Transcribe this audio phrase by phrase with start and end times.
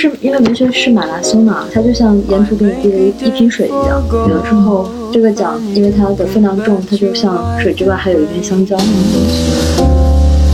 [0.00, 4.02] 就是因为文学是马拉松嘛，它就像沿途给你递了一一瓶水一样。
[4.10, 8.78] 有的时候这个奖，因为它的分量重，它就像水之外还有一片香蕉。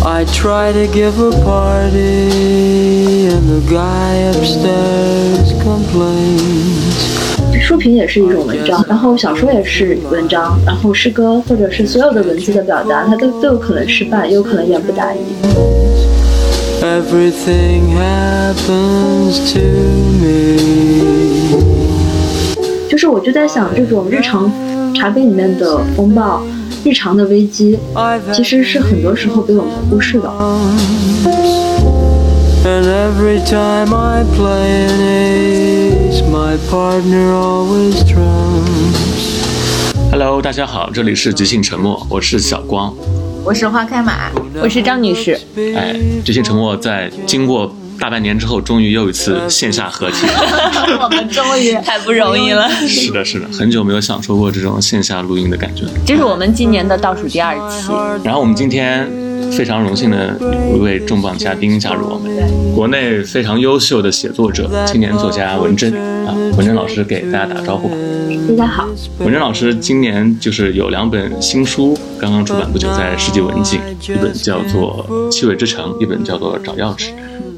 [0.04, 7.06] I try to give a party and the guy upstairs complains.
[7.62, 15.18] 书评也是一种文章，然后小说也是文章，然后诗歌或者是所有的文字的表达，它都都有可能失败，也有可能言不达意。
[16.86, 19.60] Everything happens to
[20.20, 20.56] me.
[22.88, 24.50] 就是我就在想，这种日常
[24.94, 26.40] 茶杯里面的风暴，
[26.84, 27.76] 日常的危机，
[28.32, 30.28] 其实是很多时候被我们忽视的。
[32.64, 39.42] And every time I play an ace, my partner always trumps.
[40.12, 42.94] Hello，大家好，这里是即兴沉默，我是小光。
[43.46, 44.28] 我是花开马，
[44.60, 45.38] 我是张女士。
[45.76, 45.94] 哎，
[46.24, 50.26] 这些承诺在经过大半年之后，终于又一次线下合体。
[51.00, 55.92] 我们终于 太不容易了，是的，是的，很久没有享受过这种线下录音的感觉了。
[56.04, 57.92] 这是我们今年的倒数第二期。
[58.24, 59.08] 然后我们今天
[59.52, 60.36] 非常荣幸的
[60.70, 65.92] 有一位重磅嘉宾加入我们，国内非常优秀的写作者、青年作家文珍
[66.26, 67.96] 啊，文珍老师给大家打个招呼吧。
[68.56, 68.88] 大家好，
[69.18, 77.08] 文珍老师今年就是有两本新书刚刚出版不久，在世纪文景，一本叫做《气味之城》，一本叫做《找钥匙》。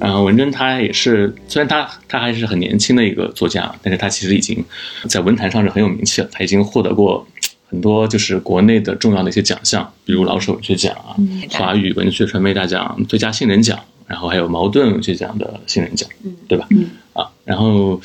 [0.00, 4.64] 然后文珍她也是，虽然她她还是很年轻的一个作家，但是她其实已经
[5.08, 6.28] 在文坛上是很有名气了。
[6.30, 7.26] 她已经获得过
[7.70, 11.16] 很多就是国内的重要的一些奖项，比如老舍文学奖啊、
[11.50, 16.08] 华语文学传媒大奖最佳新人奖，然后还有茅盾文学奖的新人奖，
[16.48, 16.66] 对吧？
[17.12, 18.00] 啊，然后。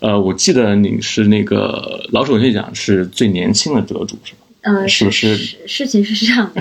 [0.00, 4.38] 呃，我记得你是那个老舍文学奖是最年轻的得主，是吗？
[4.60, 6.60] 嗯，是不是事事情是这样的，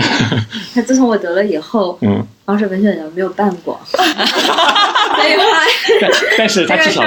[0.74, 5.68] 他 自从我得了以后，嗯，老舍文学奖没有办过， 所以后来
[6.00, 7.03] 但但是他至少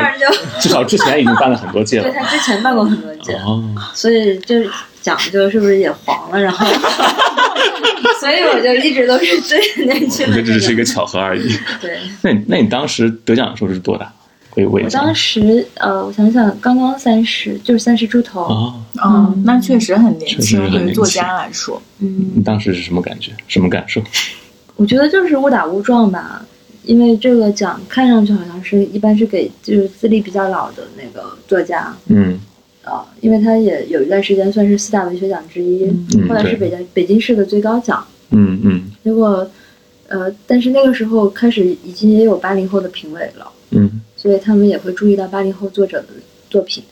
[0.60, 2.04] 至少之前已经办了很多届了。
[2.10, 3.64] 对他之前办过很多届，哦，
[3.94, 4.70] 所以就是
[5.06, 6.66] 讲究是不是也黄了，然后，
[8.18, 11.48] 所以我就一直都是最年轻的、那我觉得这只是一个巧合而已。
[11.80, 14.12] 对，那你那你当时得奖的时候是多大？
[14.52, 14.98] 可以问一下。
[14.98, 23.30] 我当时呃，我想想，刚刚三十，就是三十出头，哦，嗯，那确实很年轻，确实很年轻对于作家来说，嗯，你当时是什么感觉？
[23.46, 24.02] 什么感受？
[24.74, 26.44] 我觉得就是误打误撞吧，
[26.82, 32.40] 因为这个奖看上去好像是一般是给就是资历比较老的那个作家，嗯
[32.86, 38.06] 呃，因为他也有一段时间算是四大文学奖之一，嗯后来是北京北京市的最高奖。
[38.30, 39.48] 嗯嗯结果，
[40.08, 46.08] 呃，但是那个时候开始已经也有八零后的评委了，嗯所以他们也会注意到八零后作者的
[46.48, 46.82] 作品。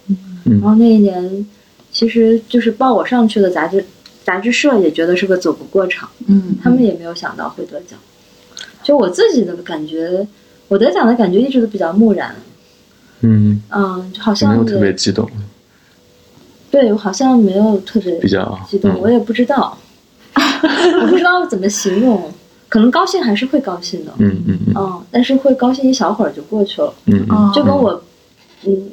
[0.44, 1.47] 嗯然后那一年，
[1.91, 3.84] 其实就是报我上去的杂志
[4.25, 7.99] 杂志社也觉得是个走不过场，嗯，他们也没有想到会得奖。
[8.82, 10.26] 就我自己的感觉，
[10.69, 12.34] 我得奖的感觉一直都比较木然，
[13.21, 15.28] 嗯，嗯，就好没像有特别激动，
[16.74, 19.00] 对我好像没有特别比较激动，嗯。
[19.00, 19.78] 我也不知道，
[20.34, 22.20] 我不知道怎么形容，
[22.68, 24.74] 可能高兴还是会高兴的，嗯嗯嗯。
[24.76, 28.02] 嗯，但是会高兴一小会儿就过去了，嗯嗯，就跟我，
[28.66, 28.90] 嗯，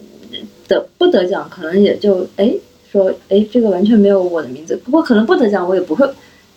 [0.68, 2.54] 得不得奖可能也就哎
[2.92, 6.08] 说哎这个完全没有我的名字，不过可能不得奖我也不会，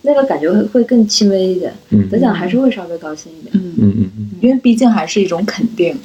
[0.03, 2.07] 那个感觉会会更轻微一点，嗯。
[2.11, 3.51] 得奖还是会稍微高兴一点。
[3.55, 4.31] 嗯，嗯嗯嗯。
[4.43, 5.97] 因为毕竟还是一种肯定。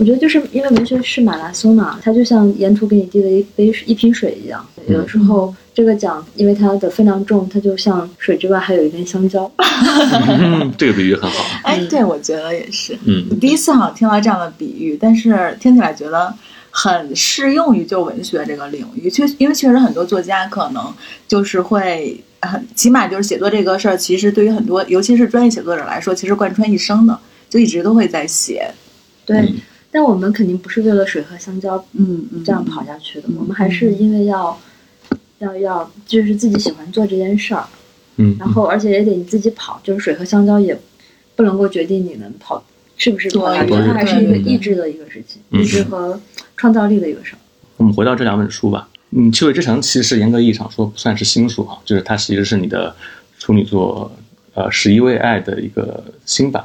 [0.00, 4.66] 我觉得就是因为文学是马拉松嘛，它就像沿途给你递了一杯一瓶水一样。
[4.88, 9.52] 有的时候这个奖因为它的分量重，它就像水之外还有一根香蕉。
[9.58, 11.44] 嗯，这个比喻很好。
[11.64, 12.96] 哎，对，我觉得也是。
[13.04, 16.32] 嗯第一次好像听到这样的比喻，但是听起来觉得
[16.70, 19.10] 很适用于就文学这个领域。
[19.10, 20.82] 确，因为确实很多作家可能
[21.28, 28.66] 就是会很，起码就是写作这个事儿，其实对于很多，尤其是专业写作者来说，其实贯穿一生的，就一直都会在写。
[29.26, 29.46] 对，
[29.90, 34.58] 但我们肯定不是为了水和香蕉嗯嗯，这样跑下去的，我们还是因为要
[35.38, 37.66] 要要就是自己喜欢做这件事儿，
[38.16, 40.78] 嗯，然后而且也得你自己跑，就是水和香蕉也
[41.34, 42.62] 不能够决定你能跑
[42.96, 44.42] 是不是跑下去，多它还是一个对。
[44.42, 46.20] 对意志的一个事情，嗯意志和
[46.56, 47.38] 创造力的一个事儿。
[47.76, 48.88] 我们回到这两本书吧。
[49.12, 52.94] 嗯，《七味之城》其实严格意义上说不算是新书啊，就是它其实是你的
[53.38, 54.12] 处女作
[54.54, 56.64] 呃《十一位爱》的一个新版，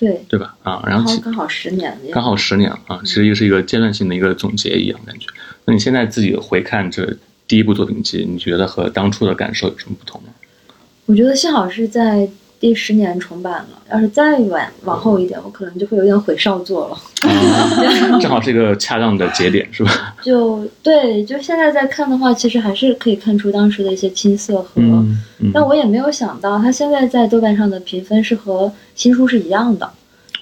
[0.00, 0.56] 对，对吧？
[0.62, 5.26] 啊，然后刚好十年了，刚好十年了啊，其实也是一个阶段性的一个总结一样感觉。
[5.66, 10.28] 那你现在自己回看这第一部作品集，你觉得和当初的感受有什么不同吗？
[11.04, 12.26] 我觉得幸好是在
[12.60, 17.28] 第十年重版了，要是再晚往后一点，我可能就会有点毁少作了。
[17.28, 17.70] 啊，
[18.20, 20.14] 正好是一个恰当的节点，是吧？
[20.22, 24.72] 就对，就现在在看的话，其实还是可以看出当时的一些青涩和。
[24.76, 25.50] 嗯嗯。
[25.54, 29.90] 但我也没有想到，他现在在豆瓣上的评分是和新书是一样的。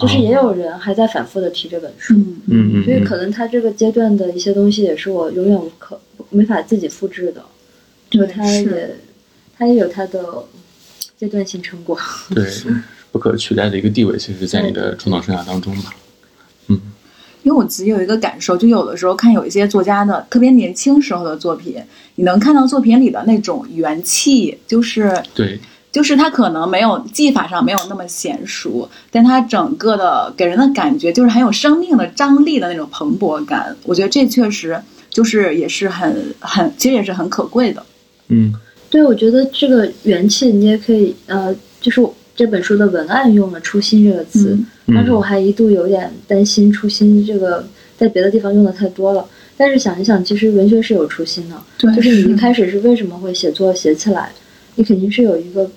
[0.01, 6.01] 就是也有人还在反复的提这本书，嗯嗯嗯，所以可能他这个阶段的一些东西也是我永远无可
[6.31, 7.43] 没法自己复制的，
[8.09, 8.91] 就对他也
[9.59, 10.25] 他也有他的
[11.19, 11.99] 阶段性成果。
[12.35, 12.47] 对
[13.11, 15.93] 不可取代的一个地位，其实在你的创造生涯当中吧。
[16.69, 16.81] 嗯
[17.45, 21.83] 因为我自己有一个感受，就有的时候看有一些作家的特别年轻时候的作品，
[22.17, 25.59] 你能看到作品里的那种元气，就是对，
[25.91, 33.75] 就是他可能没有技法上没有那么娴熟，但他整个的给人的感觉就是很有生命的张力的那种蓬勃感。
[33.85, 34.79] 我觉得这确实
[35.09, 37.83] 就是也是很很，其实也是很可贵的。
[38.27, 38.53] 嗯
[38.91, 42.01] 对，我觉得这个元气你也可以呃，就是
[42.35, 44.57] 这本书的文案用了“初心”这个词，
[44.87, 47.67] 嗯当时我还一度有点担心“初心”这个
[47.99, 49.29] 在别的地方用的太多了。
[49.57, 54.31] 但是想一想，其实文学是有初心的，对就是你一开始是为什么会写作写起来，
[54.77, 55.69] 你肯定是有一个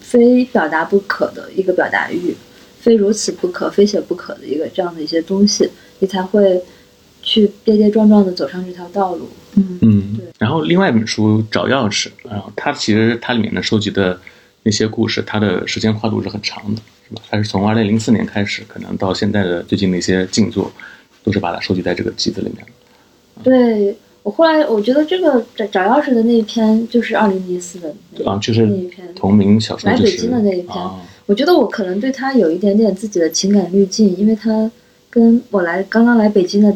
[0.00, 2.34] 非表达不可的一个表达欲，
[2.80, 5.68] 非如此不可、非写不可的一个这样的一些东西，
[5.98, 6.62] 你才会
[7.20, 9.28] 去跌跌撞撞的走上这条道路。
[9.56, 10.03] 嗯嗯对。
[10.38, 14.18] 然后另外一本书《找钥匙》，然后它其实它里面的收集的
[14.62, 17.22] 那些故事，它的时间跨度是很长的，是吧？
[17.30, 20.70] 它是从二零零四年开始，可能到现在的最近的一些静坐，
[21.22, 22.66] 都是把它收集在这个集子里面。
[23.42, 34.70] 对我后来我觉得这个找找钥匙的那一篇就是二零一四的那啊，就是那一篇同名小说，就是来北京的那一篇啊我觉得我可能对他有一点点自己的情感滤镜，因为他
[35.08, 36.74] 跟我来刚刚来北京的，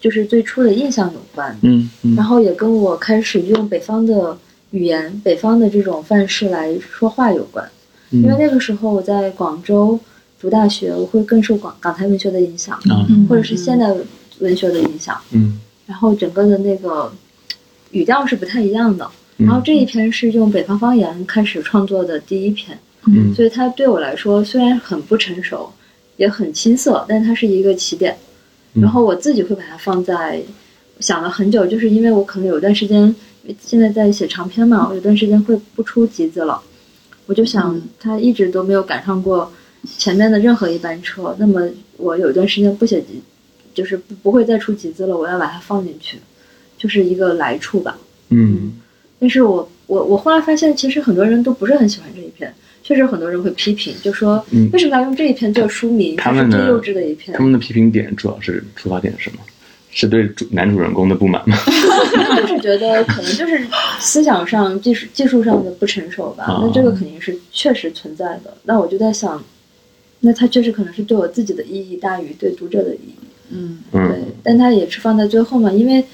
[0.00, 4.36] 就是最初的印象有关，嗯嗯，然后也跟我开始用北方的
[4.70, 7.68] 语言、北方的这种范式来说话有关。
[8.10, 10.00] 因因为那个时候我在广州
[10.40, 12.80] 读大学，我会更受广港台文学的影响，
[13.28, 13.94] 或者是现代
[14.38, 17.12] 文学的影响，嗯然后整个的那个
[17.90, 19.04] 语调是不太一样的。
[19.36, 25.72] 嗯然后这一篇是用北方方言开始创作的第一篇，嗯所以它对我来说虽然很不成熟，
[26.16, 28.16] 也很青涩，但它是一个起点。
[28.74, 28.82] 嗯。
[28.82, 30.42] 然后我自己会把它放在，
[31.00, 33.14] 想了很久，就是因为我可能有段时间，
[33.60, 36.60] 现在在写长篇嘛，我有段时间会不出集子了，
[37.26, 37.82] 我就想嗯。
[37.98, 39.50] 它一直都没有赶上过
[39.98, 43.22] 前面的任何一班车，那么我有段时间不写集，
[43.74, 46.18] 就是不不会再出集子了，我要把它放进去，
[46.76, 47.98] 就是一个来处吧。
[48.28, 48.72] 嗯。
[49.18, 56.16] 但是我我我后来发现，其实很多人都不是很喜欢这一篇，确实很多人会批评，就说嗯为什么要用这一篇做书名？
[56.16, 57.42] 他们最幼稚的一篇他。
[57.42, 59.38] 们的批评点主要是出发点是什么？
[59.92, 61.56] 是对主男主人公的不满吗？
[62.36, 63.60] 就 是觉得可能就是
[63.98, 66.44] 思想上、技术技术上的不成熟吧。
[66.44, 68.56] 啊那这个肯定是确实存在的。
[68.62, 69.42] 那我就在想，
[70.20, 73.14] 那它确实可能是对我自己的意义大于对读者的意义。
[73.52, 76.04] 嗯对嗯，但它也是放在最后嘛，因为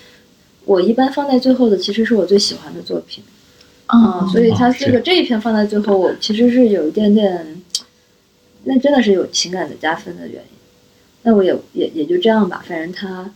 [0.64, 3.22] 我一般放在最后的其实是我最喜欢的作品。
[3.87, 7.62] 啊嗯，所以它哦这个这一篇放在最后，我其实是有一点点，
[8.65, 10.49] 那真的是有情感的加分的原因。
[11.23, 13.29] 那我也也也就这样吧，反正他，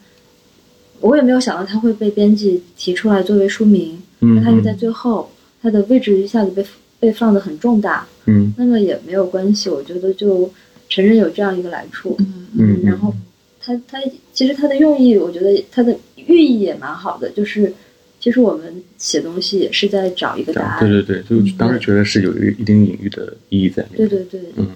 [1.01, 5.31] 我也没有想到他会被编辑提出来作为书名，嗯那它就在最后，
[5.61, 6.65] 它的位置一下子被
[7.01, 8.55] 被放的很重大，嗯。
[8.57, 10.51] 那么也没有关系，我觉得就
[10.89, 12.47] 承认有这样一个来处，嗯。
[12.59, 13.13] 嗯，然后
[13.61, 13.99] 他他
[14.33, 17.73] 其实他的用意，我觉得他的寓意也蛮好的，就是
[18.21, 20.79] 其实我们写东西也是在找一个答案。
[20.79, 24.09] 对对对，就当时觉得是有一一定隐喻的意义在里面。
[24.09, 24.69] 对对对，嗯。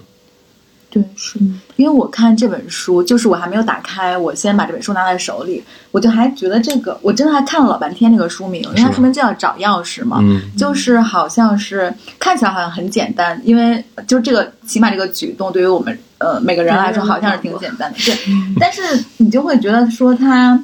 [0.87, 1.37] 对，是
[1.75, 5.61] 因为我看这本书，就是我还没有打开，我先把这本书拿在手里，
[5.91, 10.39] 我就还觉得这个，我真的还看了老半天这个书名，因为它是书名叫《找钥匙》嘛，嗯。
[10.57, 18.15] 就是好像是看起来好像很简单，因为就这个起码这个举动对于我们呃每个人来说好像是挺简单的，对，
[18.57, 18.81] 但是
[19.17, 20.57] 你就会觉得说它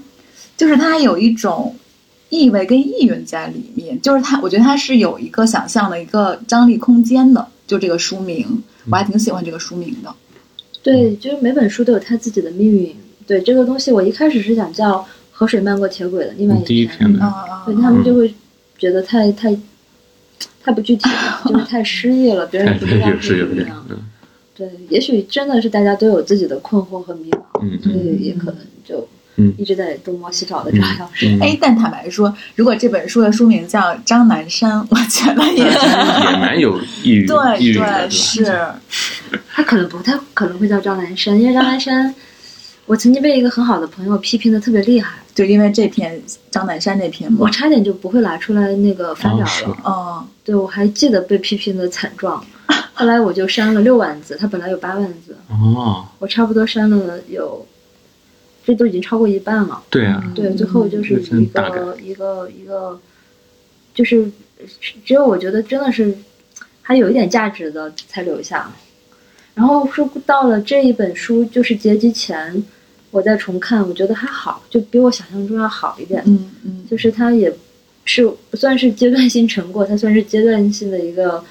[0.55, 1.75] 就是它有一种
[2.31, 10.11] 意味跟意蕴在里面，就是它我觉得它是有一个想象的一个张力空间的，就这个书名，我还挺喜欢这个书名的。
[10.81, 12.95] 对，就是每本书都有它自己的命运。
[13.27, 14.99] 对这个东西，我一开始是想叫
[15.31, 17.13] 《河水漫过铁轨》的另外一篇，
[17.65, 18.33] 对他们就会
[18.77, 19.55] 觉得太太
[20.63, 23.97] 太不具体了，就是太诗意了，别人不知道是有点怎么样。，嗯
[24.53, 29.07] 对，也许真的是大家都有自己的困惑和迷茫，嗯所以也可能就嗯
[29.57, 31.37] 一直在东摸西找的找钥匙。
[31.37, 31.39] 嗯。
[31.41, 38.09] 哎，但坦白说，如果这本书的书名叫《张南山》，我觉得也也蛮有意义 对对？
[38.09, 38.45] 是，
[39.53, 42.13] 他可能不太可能会叫张南山，因为张南山，
[42.85, 49.77] 我曾经被一个很好的朋友批评的特别厉害，就因为这篇张南山这篇嘛，我差点就不会拿出来那个发表了。
[49.85, 50.27] 嗯。
[50.43, 52.43] 对，我还记得被批评的惨状，
[52.93, 57.63] 后来我就删了六万字，他本来有八万字，哦，我差不多删了有，
[58.63, 59.81] 这都已经超过一半了。
[59.89, 62.99] 对啊，对，最后就是一大个一个一个，
[63.93, 64.29] 就是
[65.05, 66.13] 只有我觉得真的是
[66.81, 68.71] 还有一点价值的才留下。
[69.53, 72.63] 然后说到了这一本书就是结集前，
[73.11, 76.23] 我再重看，我觉得还好，就比我想象中要好一点。
[76.25, 77.53] 嗯嗯，就是它也
[78.05, 81.43] 是不算是阶段性成果，它算是阶段性的一个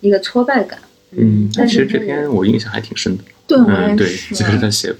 [0.00, 0.78] 一个挫败感。
[1.10, 3.24] 嗯，但其实这但是它也篇我印象还挺深的。
[3.46, 4.34] 对我嗯，对，也是。
[4.34, 4.94] 就是他写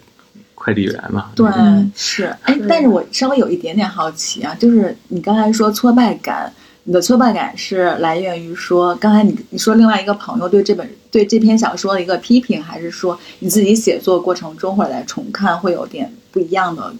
[0.64, 1.30] 快递员嘛。
[1.36, 6.50] 对，嗯是，哎，但是我稍微有一点点好奇啊，就是你刚才说挫败感，
[6.84, 16.94] 你的挫败感是来源于说，刚才你你说另外一个朋友对这本对这篇小说的一个批评，还是说你自己写作过程中或者在重看会有点不一样的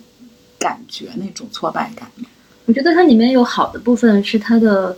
[0.58, 2.06] 感觉，那种挫败感？
[2.66, 4.94] 我觉得它里面有好的部分是它的，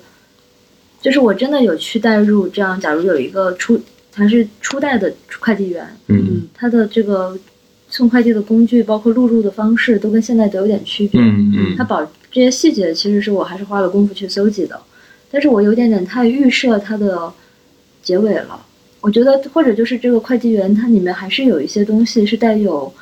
[1.01, 3.81] 就是我真的有去代入，这样假如有一个初
[4.11, 7.39] 他是初代的快递员，嗯他的这个
[7.97, 11.19] 送快递的工具，包括录入的方式，都跟现在都有点区别。
[11.19, 14.79] 嗯嗯它保这些细节，其实是我还是花了功夫去搜集的，
[15.31, 17.33] 但是我有点点太预设它的
[18.03, 18.61] 结尾了。
[19.01, 22.93] 我觉得，或者就是这个快递员，它里面还是有一些东西是带有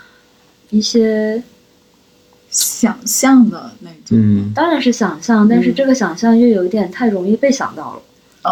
[0.71, 1.43] 一些，
[2.49, 8.03] 想象的那种嗯当然是想象，但是嗯这个想象又有点太容易被想到了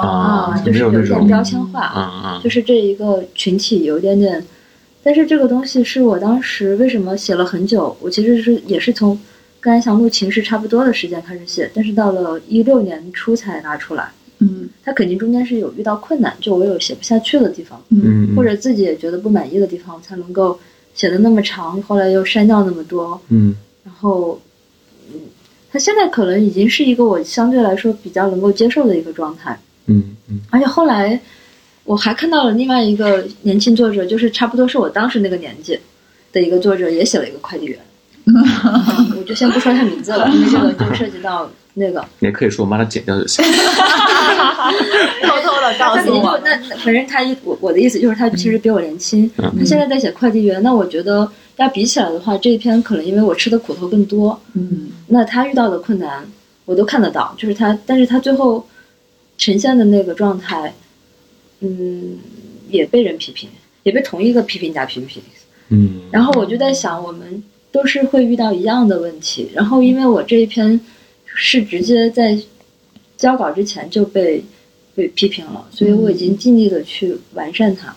[0.01, 1.81] 啊就是有点标签化。
[1.81, 4.45] 啊啊，就是这一个群体有点点，
[5.03, 9.19] 但是这个东西是我当时为什么写了很久，我其实是也是从
[9.61, 14.11] 跟安祥录情是差不多的时间开始写，但是到了一六年初才拿出来。
[14.39, 20.59] 嗯它肯定中间是有遇到困难，就我有写不下去的地方，嗯嗯，或者自己也觉得不满意的地方，才能够
[20.95, 23.55] 写的那么长，后来又删掉那么多，嗯
[23.85, 24.41] 然后，
[25.13, 25.21] 嗯，
[25.71, 29.57] 它现在可能已经是一个我相对来说比较能够接受的一个状态。
[29.87, 31.21] 嗯嗯而且后来
[31.85, 35.79] 我还看到了另外一个年轻作者，就是差不多是我当时那个年纪
[36.33, 37.79] 的一个作者，也写了一个快递员。
[38.25, 38.33] 嗯
[39.19, 42.05] 我就先不说他名字了，因为这个就涉及到那个。
[42.21, 43.45] 也可以说我把它剪掉就行。
[45.23, 50.63] 偷偷的告诉我那那反正他一我我的意思就是他其实比我年轻，嗯他现在在写快递员。
[50.63, 56.25] 那我觉得要比起来的话，这一篇可能因为我吃的苦头更多，嗯那他遇到的困难
[56.65, 58.65] 我都看得到，就是他，但是他最后
[59.37, 60.73] 呈现的那个状态，
[61.63, 62.19] 嗯，
[62.69, 63.49] 也被人批评，
[63.85, 65.23] 也被同一个批评家批评。
[65.71, 69.49] 嗯，然后我就在想，我们都是会遇到一样的问题。
[69.55, 70.79] 然后因为我这一篇
[71.25, 72.39] 是直接在
[73.17, 74.45] 交稿之前就被
[74.95, 77.95] 被批评了，所以我已经尽力的去完善它。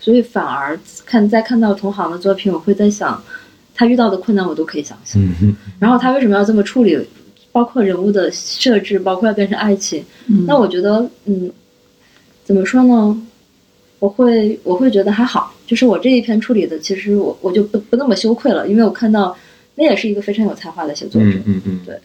[0.00, 3.22] 所以反而看在看到同行的作品，我会在想，
[3.74, 5.22] 他遇到的困难我都可以想象。
[5.22, 6.98] 嗯嗯然后他为什么要这么处理，
[7.52, 11.50] 包括人物的设置，包括要变成爱情，嗯那我觉得，嗯，
[12.44, 13.22] 怎么说呢？
[13.98, 19.36] 我会我会觉得还好，就是我这一篇处理的，其实我我就不不那么羞愧了，因为我看到
[19.76, 21.28] 那也是一个非常有才华的写作者。
[21.28, 21.96] 嗯嗯嗯，对。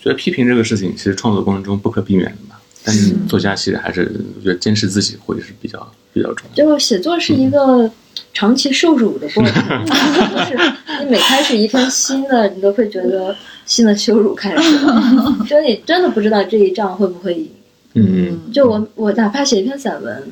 [0.00, 2.56] 觉得批评这个事情，其实创作过程中不可避免的嘛。
[2.82, 6.54] 但是作家其实还是，我觉得坚持自己会是比较比较重要。
[6.54, 7.90] 就写作是一个
[8.34, 9.54] 长期受辱的过程，
[9.86, 10.72] 就是
[11.02, 17.48] 你每开始一篇新的，你都会觉得新的羞辱开始了， 就你真的不知道这一仗会不会赢。
[17.94, 20.22] 嗯就我我哪怕写一篇散文，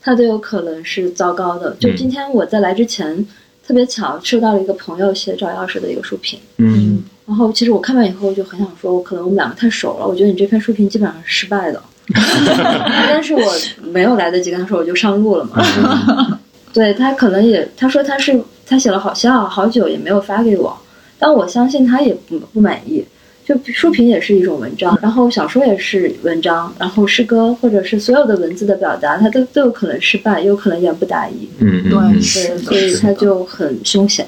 [0.00, 1.74] 它都有可能是糟糕的。
[1.80, 3.26] 就嗯今天我在来之前，
[3.66, 11.82] 特别巧收到了一个朋友写找钥匙的一个书评，嗯然后其实我看完以后就很想说，我可能我们两个太熟了，我觉得你这篇书评基本上是失败的。
[12.14, 13.52] 但是我
[13.82, 16.40] 没有来得及跟他说，我就上路了嘛。
[16.72, 20.74] 对他可能也，他说他是他写了好像好久也没有发给我，
[21.18, 23.04] 但我相信他也不不满意。
[23.48, 31.48] 就书评也是一种文章，然后小说也是文章，然后诗歌或者是所有的文字的表达，它都都有可能失败，也有可能言不达意。
[31.58, 34.26] 嗯嗯，对所以它就很凶险。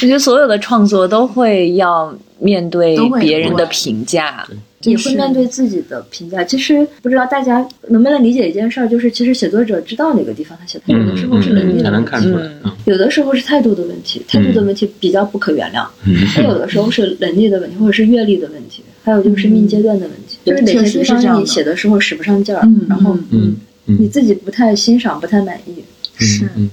[0.00, 4.46] 我觉得所有的创作都会要面对别人的评价，
[4.84, 6.42] 也会面对自己的评价。
[6.44, 12.46] 其实不知道大家能不能理解一件事儿，就是其实写作者知道哪个地方他写，的有的时候是能力的问题，看出来。
[12.64, 15.86] 嗯有的时候是态度的问题，态度的问题比较不可原谅。
[16.04, 23.54] 嗯它有的时候是能力的问题，或者是阅历的问题，还有就是生命阶段的问题，就是哪些地方你写的时候使不上劲儿，嗯然后嗯
[23.86, 25.84] 嗯你自己不太欣赏、不太满意。
[26.18, 26.68] 是嗯，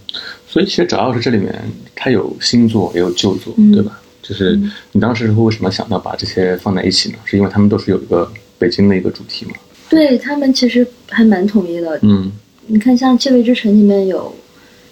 [0.47, 1.53] 所以其实主要是这里面，
[1.95, 4.01] 它有新作也有旧作，嗯对吧？
[4.29, 4.59] 就是
[4.91, 7.17] 你当时是为什么想到把这些放在一起呢？
[7.25, 9.53] 是因为他们都是有一个北京的一个主题吗？
[9.89, 11.97] 对他们其实还蛮统一的。
[12.03, 12.31] 嗯
[12.67, 14.31] 你看，像《气味之城》里面有，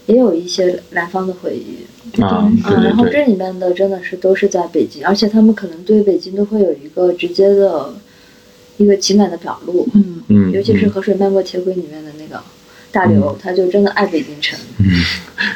[0.07, 1.85] 也有一些南方的回忆，
[2.23, 2.51] 啊，
[2.81, 7.93] 然后这里面的真的是都是在北京，而且他们可能对北京都会有一个直接的
[8.77, 12.41] 一个情感的表露，嗯嗯，尤其是《嗯河水漫过铁轨》里面的那个
[12.91, 14.57] 大刘，他就真的爱北京城。
[14.79, 14.85] 嗯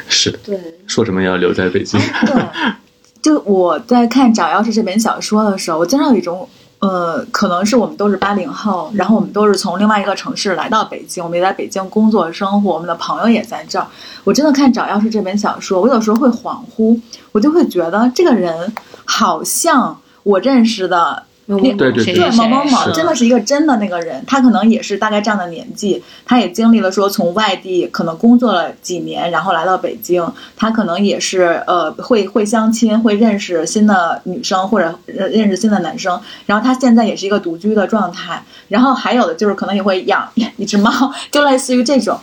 [0.08, 1.98] 是的，对，说什么要留在北京？
[3.22, 6.46] 就我在看《找钥匙》这本小说的时候，我经常有一种
[6.80, 13.86] 呃，可能是我们都是八零后，然后我们都是从另外一个城市来到北京，我们也在北京工作生活，我们的朋友也在这儿。
[14.24, 17.00] 我真的看《找钥匙》这本小说，我有时候会恍惚，
[17.30, 18.74] 我就会觉得这个人
[19.04, 40.90] 好像我认识的某对对对对，某某某真的是一个真的那个人，他可能也是大概这样的年纪，他也经历了说从外地可能工作了几年，然后来到北京，他可能也是呃会会相亲，会认识新的女生或者认认识新的男生，然后他现在也是一个独居的状态，然后还有的就是可能也会养一只猫，
[41.30, 42.18] 就类似于这种，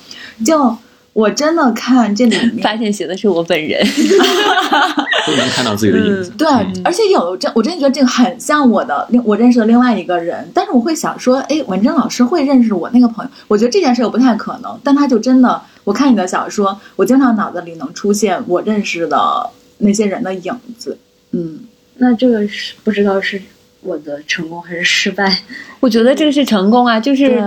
[0.46, 0.78] 就
[1.14, 3.84] 我真的看这里面 发现写的是我本人，
[5.28, 6.32] 都能看到自己的影子。
[6.38, 6.48] 对，
[6.84, 19.50] 而且有真，我真的觉得这个很像我的另我认识的另外一个人，但是我会想说，哎，文珍老师会认识我那个朋友，我觉得这件事又不太可能，但他就真的，我看你的小说，我经常脑子里能出现我认识的
[19.80, 20.98] 那些人的影子，
[21.32, 21.60] 嗯，
[21.98, 23.42] 那这个是不知道是
[23.82, 25.40] 我的成功还是失败。
[25.80, 27.42] 我觉得这个是成功啊，就是对，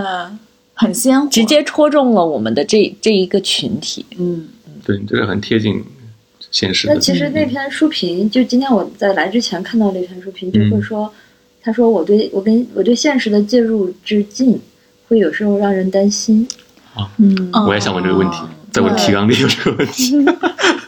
[0.83, 4.05] 很鲜活，直接戳中了我们的这这一个群体。
[4.17, 4.47] 嗯，
[4.85, 5.81] 对，这个很贴近
[6.51, 6.87] 现实。
[6.87, 11.11] 那其实那篇书评，就今天我在来之前看到那篇书评，就会说，
[11.61, 14.59] 他说我对我跟我对现实的介入之近，
[15.07, 16.47] 会有时候让人担心。
[16.93, 18.37] 啊嗯，我也想问这个问题，
[18.71, 20.13] 在我的提纲里有这个问题。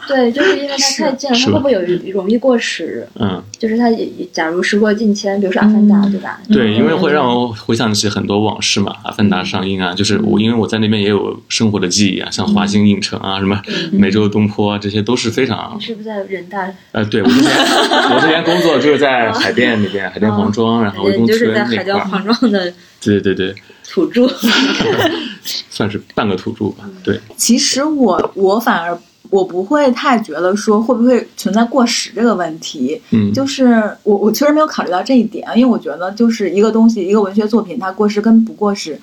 [0.07, 1.81] 对，就是因为它太近了，它会不会有
[2.11, 3.07] 容易过时？
[3.19, 3.89] 嗯，就是它
[4.31, 6.39] 假如时过境迁，比如说《阿凡达》，对吧？
[6.49, 16.71] 对，因为会让我回想起很多往事嘛，《阿凡达》上映啊，就是我因为我在那边也有生活的记忆啊，像华星影城啊，什么美洲东坡啊，这些都是非常你是不是在人大？
[16.91, 17.51] 呃，对我这边
[18.11, 22.73] 我这边工作就是在海淀那边，海淀黄庄，然后魏公村就是在海淀黄庄的。
[23.01, 23.53] 对对对，
[23.87, 24.27] 土著。
[25.69, 28.97] 算是半个土著吧，对，其实我我反而
[29.35, 38.97] 我不会太觉得说会不会存在过时这个问题，嗯，就是我我确实没有考虑到这一点，因为我觉得就是一个东西，一个文学作品，它过时跟不过时，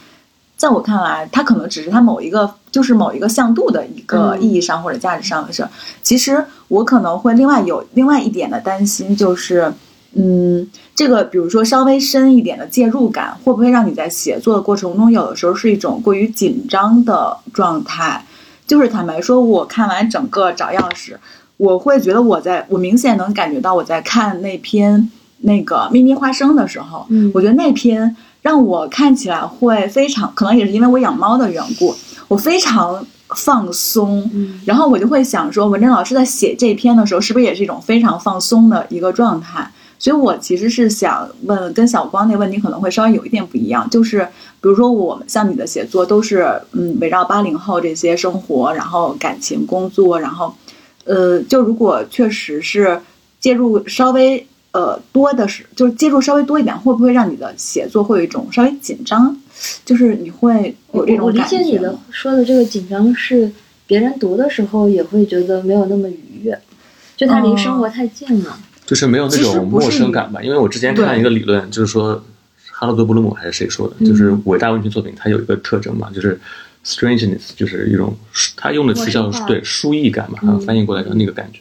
[0.57, 5.69] 在我看来，它可能只是它某一个就是某一个向度的一个嗯意义上或者价值上的事儿。
[6.03, 9.71] 其实我可能会另外有另外一点的担心，就是
[10.15, 18.25] 嗯，这个比如说稍微深一点的介入感，会不会让你在写作的过程中，有的时候是一种过于紧张的状态？
[18.67, 21.17] 就是坦白说，我看完整个找钥匙，
[21.57, 31.95] 我会觉得我在我明显能感觉到我在看那篇那个秘密花生的时候，嗯我觉得那篇让我看起来会非常，可能也是因为我养猫的缘故，
[32.29, 34.31] 我非常放松。
[34.33, 39.71] 嗯然后我就会想说，文珍老师在写这篇的时候，是不是也是一种非常放松的一个状态？
[40.03, 44.25] 所以我其实是想问，跟小光那个问题可能会稍微有一点不一样，就是
[44.61, 50.53] 比如说我们像你的写作都是嗯围绕八零后这些生活，然后感情、工作，然后
[51.05, 53.01] 呃，就如果确实是
[53.39, 59.41] 介入稍微呃多的是，就是介入稍微多一点，会不会让你的写作会有一种稍微紧张？
[59.85, 63.49] 就是你会有这种感觉我理解你的说的这个紧张是
[63.87, 66.59] 别人读的时候也会觉得没有那么愉悦，
[67.17, 68.59] 就它离生活太近了。
[68.93, 70.43] 就是没有那种陌生感吧。
[70.43, 72.23] 因为我之前看对一个理论，就是说
[72.71, 76.39] 哈罗德·布鲁姆还是谁说的，就是伟大文学作品它有一个特征嘛，就是
[76.85, 78.15] strangeness，就是一种
[78.55, 81.61] 他用的词叫对疏异感嘛，翻译过来叫那个感觉。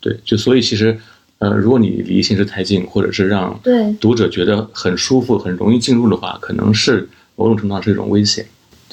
[0.00, 0.94] 对，就所以其实
[1.38, 3.58] 呃，如果你离现实太近，或者是让
[3.98, 8.44] 读者觉得很舒服、很容易进入的话，可能是某种程度上是一种危险。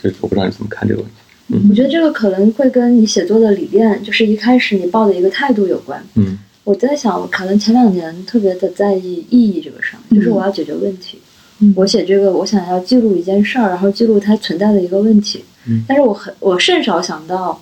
[0.02, 1.16] 这我不知道你怎么看这个问题。
[1.50, 6.02] 嗯我觉得这个可能会跟你写作的理念，就是一开始你抱的一个态度有关。
[6.16, 11.20] 嗯我在想，我可能前两年特别的在意意义这个事儿，就是我要解决问题。
[11.60, 15.44] 嗯我写这个，我想要记录一件事儿，然后记录它存在的一个问题。
[15.68, 17.62] 嗯但是我很我甚少想到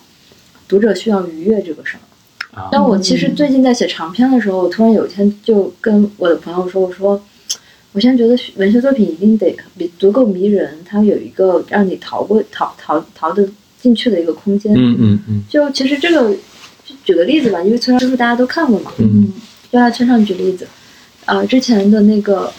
[0.66, 2.00] 读者需要愉悦这个事儿。
[2.58, 7.22] 啊，但我其实最近在写长篇的时候，我突然有一天就跟我的朋友说：“我说，
[7.92, 13.48] 我现在觉得文学作品一定得比足够迷人，它有一个让你逃过逃逃逃得
[13.80, 14.74] 进去的一个空间。
[14.74, 16.38] 嗯嗯嗯就其实这个，就
[17.04, 19.32] 举个例子吧，因为村上春树大家都看过嘛，嗯。
[19.70, 20.68] 就拿村上举例子，
[21.24, 22.52] 呃，之前的那个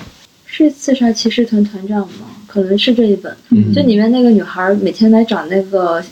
[0.48, 2.26] 是刺杀骑士团团长吗？
[2.48, 6.04] 可能是这一本，嗯，就里面那个女孩每天来找那个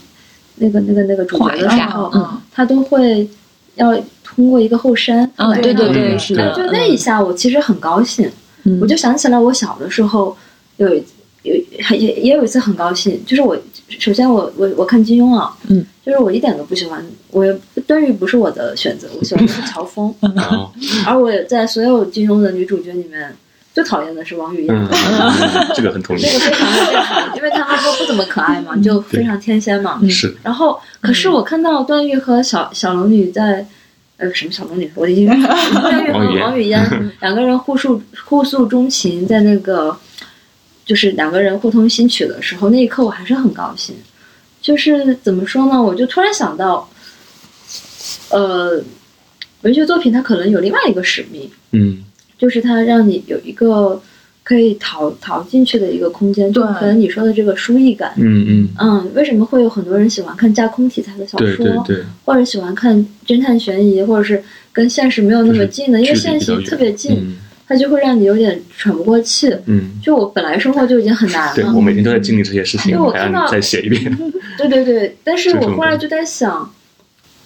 [0.58, 2.42] 那个那个那个主角的时候，嗯。
[2.52, 3.28] 她都会
[3.76, 8.30] 要通过一个后山，啊，对对嗯对，是的，就那一下，我其实很高兴，
[8.66, 8.80] 嗯。
[8.80, 10.38] 我就想起来我小的时候
[10.78, 11.04] 有一
[11.42, 11.56] 有
[11.96, 13.58] 也也有一次很高兴，就是我
[14.00, 17.54] 首先我我我看金庸啊，嗯，就是我一点都不喜欢，我也
[17.88, 20.14] 段誉不是我的选择，我喜欢 的是乔峰，
[21.06, 23.36] 而我在所有金庸的女主角里面
[23.74, 24.76] 最讨厌的是王语嫣。
[24.76, 30.02] 嗯，嗯 这个很同意这，个非常的正常，因为他们都不怎么可爱嘛，就非常天仙嘛。
[30.10, 30.36] 是。
[30.44, 33.66] 然后，可是我看到段誉和小小龙女在，
[34.18, 36.42] 呃什么小龙女，我已经张玉和王语嫣。
[36.42, 39.98] 王语嫣两个人互诉互诉衷情，在那个
[40.92, 43.96] 就是两个人互通心曲的时候，那一刻我还是很高兴。
[44.62, 45.82] 就是怎么说呢？
[45.82, 46.90] 我就突然想到，
[48.30, 48.84] 呃，
[49.62, 52.04] 文学作品它可能有另外一个使命，嗯
[52.38, 54.02] 就是它让你有一个
[54.44, 58.12] 可以逃逃进去的一个空间，就对可能你说的这个书意感。
[58.18, 62.94] 嗯嗯，嗯，为什么会有很多人喜欢看架空题材的小对说，对对，或者喜欢看
[63.26, 67.38] 侦探悬疑，或者是跟现实没有那么近的，因为现实特别近，嗯
[67.72, 69.50] 它就会让你有点喘不过气。
[69.66, 74.18] 嗯，就我本来生活就已经很难了，对我每天都在经历这些事情，因为我还让看到再写一遍。
[74.58, 76.70] 对对对，但是我后来就在想，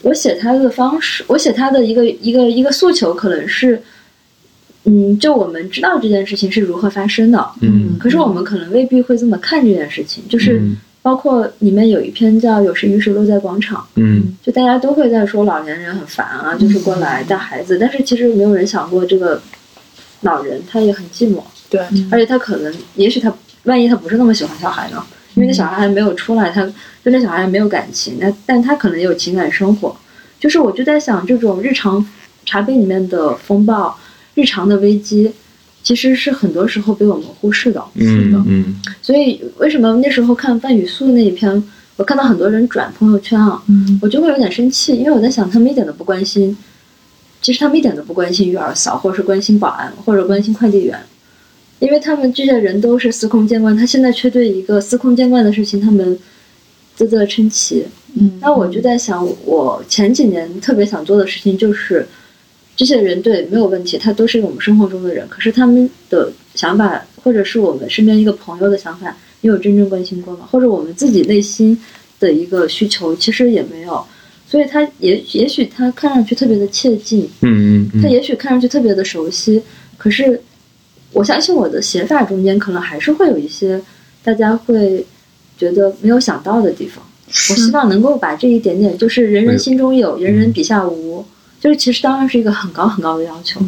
[0.02, 3.80] 我写他的方式，我写他的一个一个一个诉求，可能是，
[4.86, 7.96] 嗯，就我们知道这件事情是如何发生的，嗯。
[8.00, 10.78] 可是我们可能未必会这么看这件事情，就是嗯。
[11.06, 14.36] 包括里面有一篇叫《有时雨水落在广场》，嗯。
[14.42, 19.40] 就大家都会在说老年人很烦啊，就是过来带孩子，但是其实没有人想过这个
[20.26, 21.80] 老人他也很寂寞，对，
[22.12, 23.34] 而且他可能，也许他
[23.64, 25.02] 万一他不是那么喜欢小孩呢，
[25.36, 26.64] 因为那小孩还没有出来，他
[27.04, 29.96] 对那小孩还没有感情，那但他可能也有情感生活。
[30.40, 32.06] 就是我就在想，这种日常
[32.46, 33.98] 茶杯里面的风暴、
[34.34, 35.32] 日常的危机，
[35.82, 37.84] 其实是很多时候被我们忽视的。
[37.96, 41.64] 嗯嗯所以为什么那时候看范雨素那一篇，
[41.96, 46.56] 我看到很多人转朋友圈啊，嗯我就会有点生气，因为我在想，他们一点都不关心，
[47.46, 51.00] 其实他们一点都不关心育儿嫂，或者是关心保安，或者关心快递员，
[51.78, 56.18] 因为他们这些人都是司空见惯，他现在却对一个司空见惯的事情，他们
[56.98, 57.86] 啧啧称奇。
[58.16, 62.08] 嗯，那我就在想，我前几年特别想做的事情就是，
[62.76, 70.48] 这些人对没有问题，他都是我们生活中的人，可是他们的想法，或者是我们身边一个朋友的想法，你有真正关心过吗？
[70.50, 71.80] 或者我们自己内心
[72.20, 74.04] 的一个需求，其实也没有。
[74.56, 79.62] 所以他也也许他看上去特别的切近，嗯嗯他也许看上去特别的熟悉，
[79.98, 80.42] 可是
[81.12, 83.82] 我相信我的写法中间可能还是会有一些
[84.24, 85.06] 大家会
[85.58, 87.04] 觉得没有想到的地方。
[87.28, 91.26] 我希望能够把这一点点，就是人人心中有，人人笔下无，
[91.60, 93.60] 就是其实当然是一个很高很高的要求，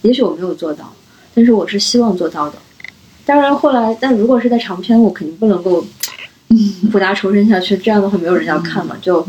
[0.00, 0.92] 也许我没有做到，
[1.34, 2.56] 但是我是希望做到的。
[3.24, 5.86] 当然后来，但如果是在长篇，我肯定不能够
[6.90, 9.24] 苦大仇深下去，这样的话没有人要看嘛，就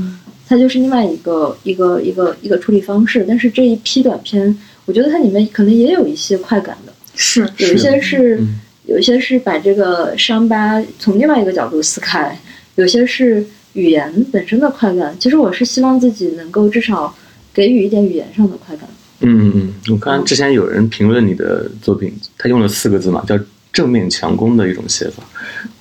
[0.47, 3.25] 它就是另外一个一个一个一个处理方式。
[3.27, 12.37] 但是这一批短片，我觉得它里面可能也有一些快感的，是有一些是嗯有一些是把这个伤疤从另外一个角度撕开，
[12.75, 15.15] 有些是语言本身的快感。
[15.19, 17.15] 其实我是希望自己能够至少
[17.53, 18.87] 给予一点语言上的快感。
[19.21, 23.39] 嗯嗯，我看之前有人评论你的作品，他用了四个字嘛，叫
[23.73, 25.23] 正面强攻的一种写法，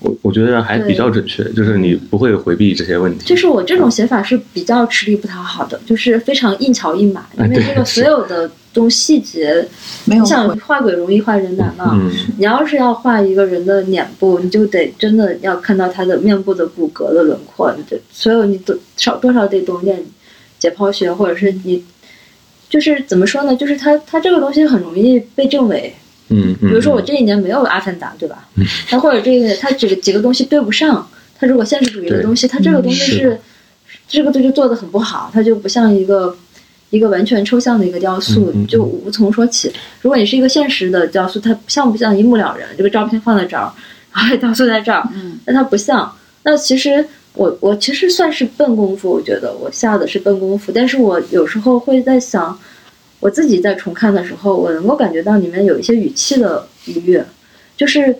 [0.01, 3.27] 我我觉得还比较准确，就是你不会回避这些问题。
[3.27, 9.69] 就是我这种写法是比较吃力不讨好的，就是非常硬桥硬马，因为这个所有的东细节，
[10.07, 11.91] 没有你想画鬼容易画人难嘛。
[11.93, 20.03] 嗯你要是要画一个人的脸部，你就得真的要看到他的面部的骨骼的轮廓，你得所有你都少多少得懂点
[20.59, 21.85] 解剖学，或者是你
[22.71, 23.55] 就是怎么说呢？
[23.55, 25.95] 就是他他这个东西很容易被证伪。
[26.33, 28.49] 嗯嗯，比如说我这一年没有《阿凡达》，对吧？
[28.57, 33.18] 嗯，他或者这个它这个几个东西对不上，它如果现实主义的东西，它这个东西是
[33.87, 36.37] 是这个东西做的很不好，它就不像一个。
[36.90, 39.73] 一个完全抽象的一个雕塑，就无从说起。
[40.03, 42.68] 如果你是一个现实的雕塑，它像不像一目了然？
[42.77, 43.73] 这个照片放在这儿，
[44.12, 46.14] 然后雕塑在这儿，嗯那它不像。
[46.42, 52.59] 那其实我我其实算是笨功夫，我觉得我下的是笨功夫，但是我有时候会在想，
[53.23, 57.25] 我自己在重看的时候，我能够感觉到里面有一些语气的愉悦，
[57.77, 58.13] 就是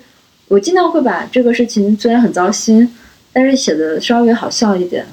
[0.47, 2.89] 我尽量会把这个事情虽然很糟心，
[3.33, 5.05] 但是写的稍微好笑一点，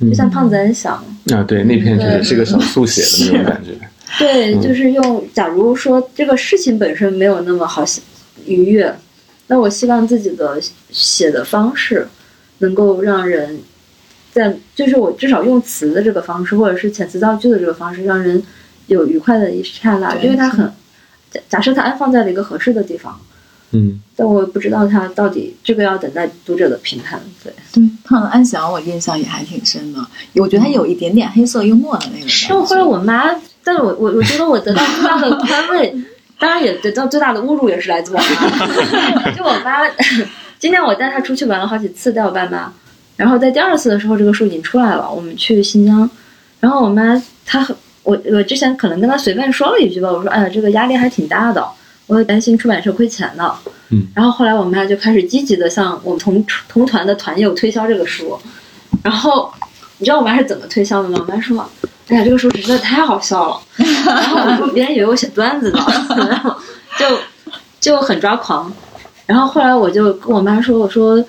[0.00, 0.94] 就像胖子很想，
[1.32, 3.70] 啊，对，那篇确实是个小速写的那种感觉。
[4.20, 8.00] 对，嗯就是用假如说这个事情本身没有那么好写
[8.46, 8.94] 愉悦，
[9.48, 12.06] 那我希望自己的写的方式
[12.58, 13.58] 能够让人
[14.32, 18.40] 在，就是我至少用词的这个方式，或者是遣词造句的这个方式，让人
[18.86, 20.72] 有愉快的一刹那，因为它很
[21.30, 23.18] 假假设它安放在了一个合适的地方，
[23.72, 27.20] 嗯但我不知道它到底这个要等待读者的评判。
[27.42, 30.06] 对，对，胖子安详，我印象也还挺深的。
[30.34, 32.46] 我觉得他有一点点黑色幽默的那个感觉。
[32.48, 35.94] 但我后来我妈，但是我我我觉得我得到最大的宽慰，
[36.38, 39.32] 当然也得到最大的侮辱，也是来自我妈。
[39.32, 39.88] 就我妈，
[40.58, 42.72] 今天我带她出去玩了好几次，带我爸妈。
[43.16, 46.08] 然后在第二次的时候，这个书已经出来了，我们去新疆。
[46.60, 51.66] 然后我妈她很我我之前可能跟他随便说了一句吧，我说哎呀这个压力还挺大的，
[52.06, 53.54] 我会担心出版社亏钱的。
[53.90, 54.06] 嗯。
[54.14, 58.38] 然后后来我妈就开始积极的向我们同同团的团友推销这个书。
[59.02, 59.52] 然后
[59.98, 61.18] 你知道我妈是怎么推销的吗？
[61.20, 61.68] 我妈说。
[62.08, 63.60] 哎呀，这个书实在太好笑了。
[63.76, 65.78] 然后别人以为我写段子呢，
[66.28, 66.54] 然后
[66.98, 67.06] 就
[67.80, 68.70] 就很抓狂。
[69.24, 71.24] 然后后来我就跟我妈说，我说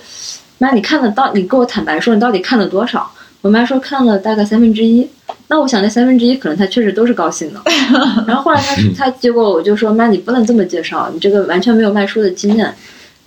[0.58, 3.10] 妈，你看了到你跟我坦白说你到底看了多少？
[3.44, 5.06] 我妈说看了大概三分之一。
[5.50, 7.62] 那我想那三分之一可能她确实都是高兴的。
[8.26, 12.74] 然后后来她 她结果我就说妈，你不能这么介绍，你这个完全没有卖书的经验。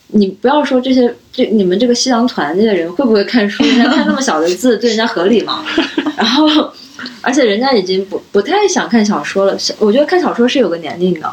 [0.08, 3.62] 你不要说这些，这你们这个西洋团这些人会不会看书？
[3.64, 5.64] 人家看那么小的字，对人家合理吗？
[6.16, 6.72] 然后，
[7.20, 9.58] 而且人家已经不不太想看小说了。
[9.58, 11.28] 小我觉得看小说是有个年龄的，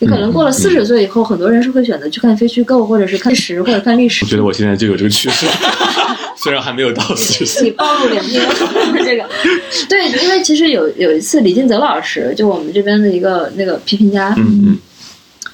[0.00, 4.30] 你可能过了四十岁以后，很多人是会选择去看非虚构，或者是看历史，或者看历史我。
[4.30, 5.46] 觉得我现在就有这个趋势，
[6.42, 7.62] 虽然还没有到四十岁。
[7.64, 8.54] 你暴露年龄了，
[9.04, 9.28] 这个
[9.88, 14.78] 对，因为其实有有一次李金泽老师，就我们这边的一个那个批评家，嗯嗯，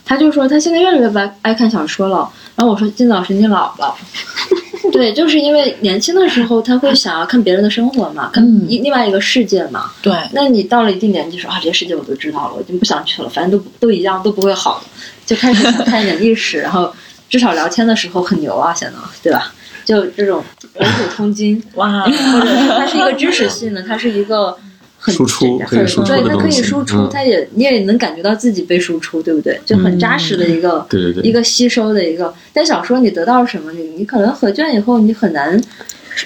[0.05, 2.29] 他就说他现在越来越不爱爱看小说了。
[2.55, 3.95] 然后我说金老师你老了，
[4.93, 9.91] 对，就是因为年轻的时候他会想要看别人的生活嘛，看另外一个世界嘛。
[10.03, 14.87] 对，那你到了一定年纪说啊，这些世界我都知道了，我已经不想去了，反正都都一样，都不会好的，
[15.25, 16.93] 就开始看一点历史，然后
[17.31, 19.55] 至少聊天的时候很牛啊，显得对吧？
[19.85, 20.43] 就这种
[20.75, 24.57] 博古通今， 哇，或者它是一个知识性的，它是一个
[24.99, 29.61] 很输出很可以输出对，它可以输出，嗯它也你也能感觉到自己被输出，对不对？
[29.67, 32.33] 就很扎实的一个、对对对一个吸收的一个。
[32.53, 35.61] 但小说你得到什么，你你可能合卷以后你很难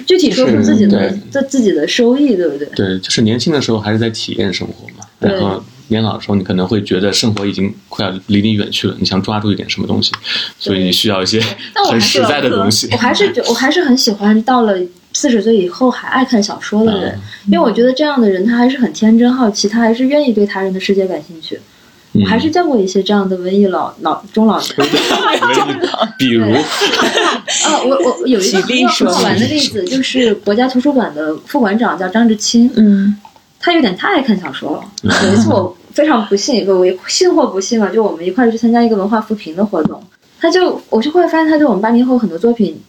[0.04, 2.68] 具体说出自己的就自自己的收益，对不对？
[2.74, 10.12] 对，就是年轻的时候还是在体验生活嘛，对然后年老的时候，你可能会觉得生活已经快要离你远去了，你想抓住一点什么东西，
[10.58, 11.40] 所以你需要一些
[11.90, 12.96] 很实在的东西我。
[12.96, 14.74] 还是觉我还是很喜欢到了
[15.12, 21.56] 四十岁以后还爱看小说的人，嗯因为我觉得这样的人他还是很天真好奇，他还是愿意对他人的世界感兴趣。
[21.56, 21.62] 嗯
[22.18, 24.70] 我还是见过一些这样的文艺老老中老年。
[26.16, 26.62] 比如，啊，
[27.84, 33.14] 我我有一个很好玩的例子，就是国家图书馆的副馆长叫张志清，嗯
[33.66, 34.84] 他有点太爱看小说了。
[35.24, 40.00] 有一次我非常不幸，我幸或不幸啊，就我们一块儿去参加一个文化扶贫的活动，
[40.38, 42.80] 他就我就会发现他对我们八零后很多作品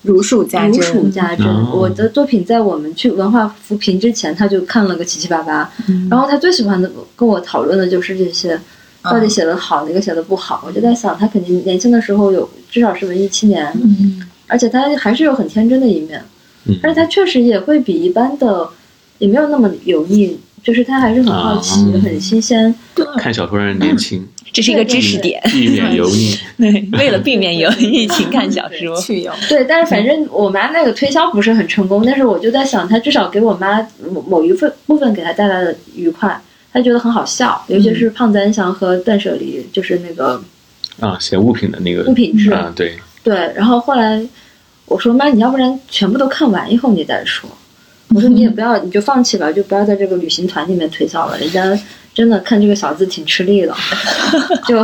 [0.00, 1.46] 如数家如珍，数家珍。
[1.46, 8.58] 哦我的作品在我们去文化扶贫之前，他就看了个七七八八，嗯然后他最喜欢的跟我讨论的就是这些。
[9.02, 10.64] 到底写的好，哪个写的不好？
[10.66, 16.20] 我就在想，他肯定年轻的时候有至少是文艺青年，嗯而且他还是有很天真的一面，
[16.64, 18.68] 嗯但是他确实也会比一般的
[19.18, 22.74] 也没有那么油腻，就是他还是很好奇、很新鲜。
[23.18, 25.40] 看小说让人年轻，这是一个知识点。
[25.44, 26.38] 避免油腻。
[26.58, 28.96] 对，为了避免油腻，请看小说。
[29.00, 36.40] 去油，对，但是反正我妈那个推销不是很成功，但是我就在想，她至少给我妈某某一份部分给她带来了愉快，
[36.72, 40.42] 她觉得很好笑，尤其是胖子安祥和断舍离，就是那个
[41.00, 43.34] 啊，写物品的那个物品制啊，对，对。
[43.54, 44.22] 然后后来
[44.86, 47.48] 我说妈，你要不然全部都看完以后你再说。
[48.14, 51.36] 我说你也不要，你就放弃吧，就不要在这个旅行团里面推销了。
[51.38, 51.78] 人家
[52.14, 53.74] 真的看这个小字挺吃力的，
[54.66, 54.78] 就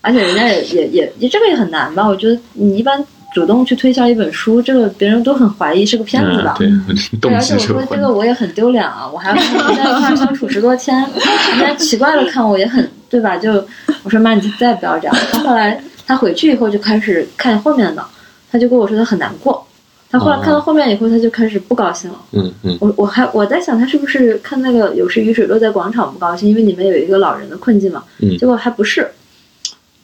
[0.00, 2.06] 而且人家也也也也这个也很难吧？
[2.06, 3.02] 我觉得你一般
[3.34, 6.84] 主动去推销一本书，这个别人都很怀疑是个骗子嗯。，
[7.20, 10.94] 对，而且我说这个我也很丢脸啊，我还要跟人家一块相处十多天，
[11.56, 13.36] 人家奇怪的看我也很对吧？
[13.38, 13.64] 就
[14.02, 15.16] 我说妈，你再也不要这样。
[15.30, 18.04] 他后来他回去以后就开始看后面的，
[18.50, 19.66] 他就跟我说他很难过。
[20.12, 22.18] 他后来看到后面以后，他就开始不高兴了。
[22.32, 28.04] 嗯嗯我我还我在想，他是不是看那个有时雨水落在广场不高兴，因为里面有一个老人的困境嘛？
[28.20, 29.10] 嗯结果还不是，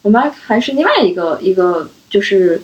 [0.01, 2.59] 我妈还是另外一个一个就是，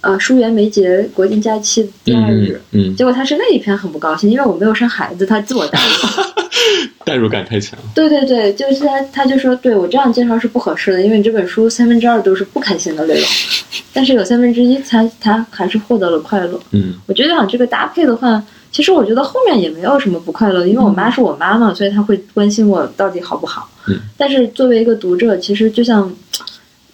[0.00, 6.24] 呃，书园梅节国定假期第二日嗯，嗯，结果他是那一篇很不高兴，因为我没有生孩子，他自我代入。
[7.04, 7.78] 代入感太强。
[7.94, 13.24] 对对对，就是他，他就说，对我这样介绍是不合适的，因为这本书三分之二都是不开心的内容，
[13.92, 16.60] 但是有三分之一他他还是获得了快乐。
[16.72, 23.70] 嗯我觉得啊这个搭配的话，其实我觉得后面也没有什么不快乐，因为我妈是我妈嘛，所以她会关心我到底好不好。
[23.88, 26.12] 嗯但是作为一个读者，其实就像，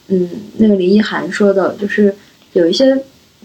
[0.08, 2.14] 嗯，那个林奕涵说的，就是
[2.52, 2.96] 有一些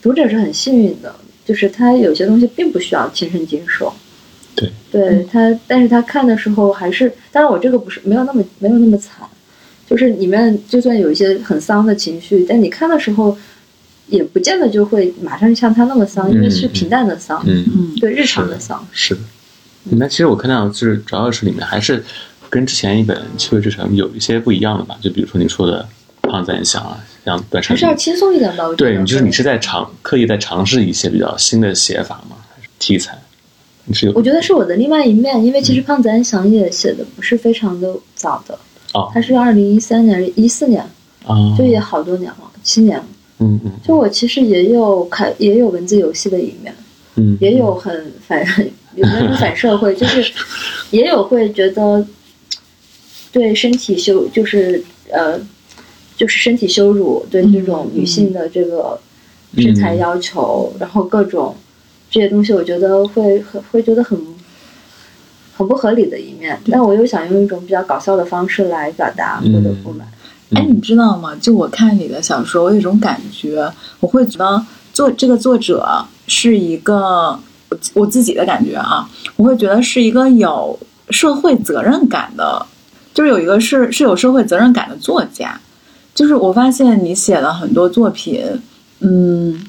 [0.02, 1.16] 读者是很幸运的，
[1.46, 3.94] 就是他有些东西并不需要亲身经受。
[4.58, 9.26] 对，对他，但是他看的时候还是，当然我这个不是没有那么没有那么惨，
[9.88, 13.38] 就是里面就算有一些很丧的情绪，但你看的时候，
[14.08, 18.86] 也不见得就会马上像他那么丧，因为是平淡的丧，嗯，嗯对日常的丧。
[18.92, 19.22] 是的。
[19.92, 22.04] 那其实我看到就是《主要是》里面还是
[22.50, 24.98] 跟之前一本《七味之城》有一些不一样的吧？
[25.02, 25.88] 就比如说你说的
[26.24, 28.92] 胖子很想啊，像段成还是要轻松一点吧，我觉得。
[28.92, 32.36] 对，你就是你是在尝刻意在尝试一些比较新的写法吗？
[32.56, 33.18] 还是题材？
[33.88, 34.06] 你是。
[34.06, 38.58] 有我觉得是我的另外一面，因为其实胖子安详也写的不是非常的早的，
[38.94, 39.10] 哦。
[39.12, 40.82] 他是二零一三年、一四年，
[41.26, 42.98] 啊，就也好多年了，七年。
[42.98, 43.06] 了。
[43.40, 43.72] 嗯嗯。
[43.84, 46.76] 就我其实也有看也有文字游戏的一面，
[47.16, 48.46] 嗯，也有很反，
[48.96, 50.32] 有没有反社会， 就是
[50.92, 52.06] 也有会觉得
[53.32, 55.40] 对身体羞，就是呃，
[56.16, 59.00] 就是身体羞辱，对这种女性的这个
[59.56, 61.56] 身材要求，然后各种
[62.10, 64.18] 这些东西，我觉得会很会觉得很
[65.56, 70.08] 很不合理的一面，但我又想用一种比较搞笑的方式来表达我的不满。
[70.54, 71.36] 哎，你知道吗？
[71.42, 77.38] 就我看你的小说，我有一种感觉，我会觉得作这个作者是一个
[77.70, 82.66] 我我自己的感觉啊，我会觉得是一个有社会责任感的，
[83.14, 85.60] 就是有一个是是有社会责任感的作家。
[86.16, 88.42] 就是我发现你写了很多作品，
[89.02, 89.60] 嗯，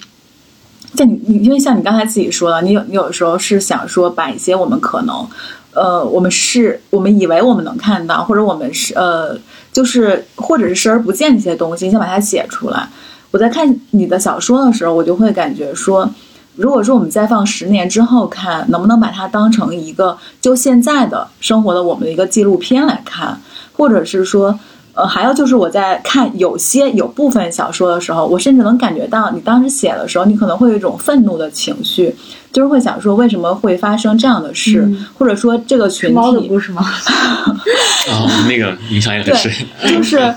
[0.94, 5.26] 像你你因为像你刚才自己说的，你有你有时候是想说把一些我们可能。
[5.74, 9.38] 呃，我们是我们以为我们能看到，或者我们是呃，
[9.72, 12.88] 就是或者是视而不见的一些东西，你想把它写出来。
[13.30, 16.10] 我在看你的小说的时候，我就会感觉说，
[16.56, 23.40] 如果说我们再放十年之后看，能不能把它当成一个就现在的生活的我们的一个纪录片来看，
[23.76, 24.58] 或者是说。
[24.98, 32.12] 呃，还有就是我在看有些有部分小说的时候，我甚至能感觉到你当时写的时候，你可能会有一种愤怒的情绪，
[32.50, 36.82] 就是会想说为什么会发生这样的事，或者说这个群体猫的故事吗？
[38.10, 39.52] 哦，那个影响也很深。
[39.86, 40.34] 就是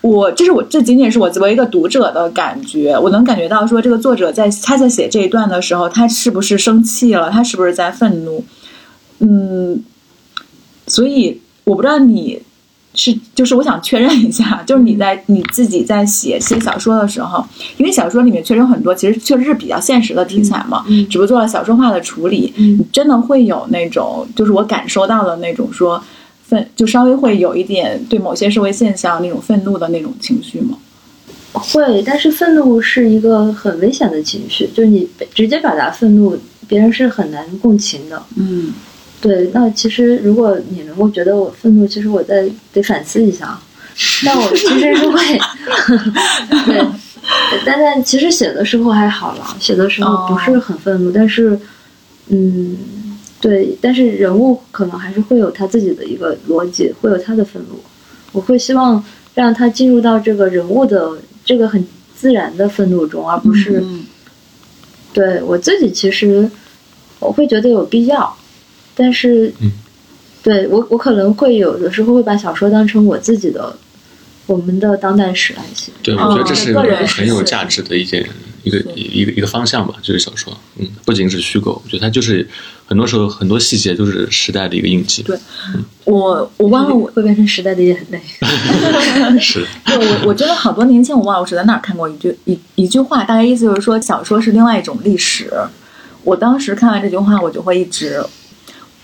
[0.00, 8.42] 我，这是我这仅仅是我作为一个读者的感觉，我能感觉到说这个作者在他在写这一段的时候，他是不是生气了，他是不是在愤怒？
[9.18, 9.84] 嗯，
[10.86, 12.40] 所以我不知道你。
[13.00, 17.44] 是，就是我想确认一下，就是你在你自己在写写小说的时候，
[17.76, 22.52] 因为小说里面确实有很多，其实确实是比较现实的题材嘛，只不过做了小说化的处理。
[22.56, 26.02] 你真的会有那种，就是我感受到的那种说
[26.42, 30.76] 愤，就稍微会有一点对某些社会现象那种愤怒的那种情绪吗？
[31.52, 38.20] 会，但是愤怒是一个很危险的情绪，就是你直接表达愤怒，别人是很难共情的。
[38.34, 38.72] 嗯。
[39.20, 43.58] 对，那其实如果你能够觉得我愤怒，其实我再得反思一下。
[44.24, 45.20] 那我其实是会，
[46.66, 46.86] 对，
[47.66, 51.58] 但但其实写的时候还好了，写的时候不是很愤怒，但是，
[52.28, 52.78] 嗯，
[53.40, 57.80] 对，但是人物可能还是会有他自己的一个逻辑，会有他的愤怒。
[58.30, 59.02] 我会希望
[59.34, 63.82] 让他进入到这个人物的这个很自然的愤怒中，而不是，
[65.12, 66.48] 对我自己其实
[67.18, 68.32] 我会觉得有必要。
[68.98, 69.52] 但是，
[70.42, 73.78] 对我我可能会有的时候会把小说当成我自己的，
[74.46, 75.92] 我们的当代史来写。
[76.02, 78.28] 对，我觉得这是很有价值的一件
[78.64, 82.44] 一个一个一个方向吧，就是小说，嗯，不仅是虚构，我觉得它就是
[82.86, 85.22] 很多时候很多细节都是时代的一个印记。
[85.22, 85.38] 对，
[86.04, 88.20] 我我忘了我会变成时代的眼泪。
[89.38, 89.64] 是。
[89.84, 95.52] 对，我我真的好多年前我忘了我是在哪儿看过一句一一句话，大概意思就是说小说是另外一种历史。
[96.24, 98.20] 我当时看完这句话，我就会一直。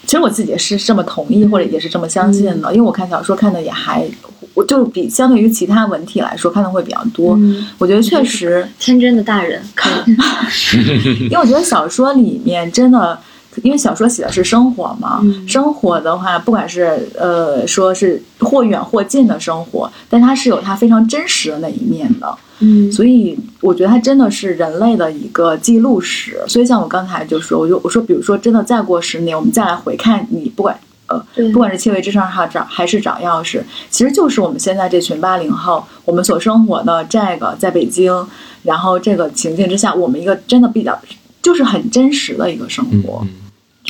[0.04, 4.06] 其实我自己是这么同意，或者也是这么相信的，因为我看小说看的也还，
[4.54, 7.38] 我就比相对于其他文体来说看的会比较多。
[7.78, 9.62] 我觉得确实天真的大人
[11.22, 13.18] 因为我觉得小说里面真的，
[13.62, 22.34] 因为小说写的是生活嘛，生活的话，不管是呃说是或远或近的生活，但它是有它非常真实的那一面的。
[22.60, 26.42] 嗯，所以我觉得它真的是人类的一个记录史。
[26.46, 38.26] 所以像我刚才就说，我就我说，比如说，真的再过十年，我们再来回看你，不管呃，不管是切尾之上还找还是找钥匙，其实就是我们现在这群八零后，我们所生活的这个在北京，
[38.62, 40.98] 然后这个情境之下，我们一个真的比较
[41.42, 43.20] 就是很真实的一个生活。
[43.22, 43.28] 嗯，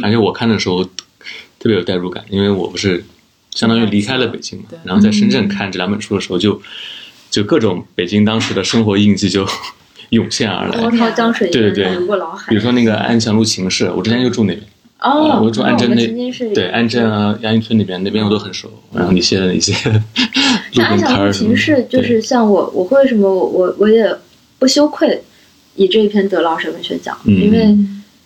[0.03, 0.91] 而且我看的时候特
[1.65, 3.05] 别有代入感，因为我不是
[3.51, 6.61] 相当于离开了北京嘛，然后在深圳看这两本书的时候就。
[7.31, 9.45] 就各种北京当时的生活印记就
[10.11, 12.49] 涌现而来，波涛江水对对对，流过脑海。
[12.49, 14.65] 比如说那个安祥路秦氏，我之前就住那边。
[15.01, 18.71] 哦，我住安贞那，对安贞啊、亚运村那边，那边我都很熟。
[18.93, 21.57] 然后你写的那些 路边摊儿什么，
[21.91, 24.17] 就是像我，我为什么我我我也
[24.61, 25.21] 不羞愧
[25.75, 27.77] 以这一篇得老舍文学奖，因为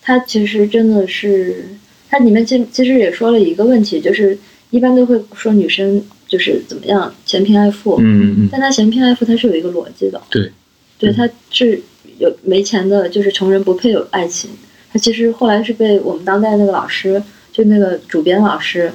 [0.09, 1.77] 它其实真的是，
[2.09, 4.35] 它里面其其实也说了一个问题，就是
[4.71, 6.03] 一般都会说女生。
[6.27, 10.51] 就是怎么样嫌贫爱富，嗯嗯，但他嫌贫爱富，他是有一个逻辑的，对，
[10.99, 11.81] 对，他是
[12.19, 14.51] 有没钱的，就是穷人不配有爱情。
[14.93, 17.19] 他其实后来是被我们当代那个老师，
[17.51, 18.91] 就那个主编老师，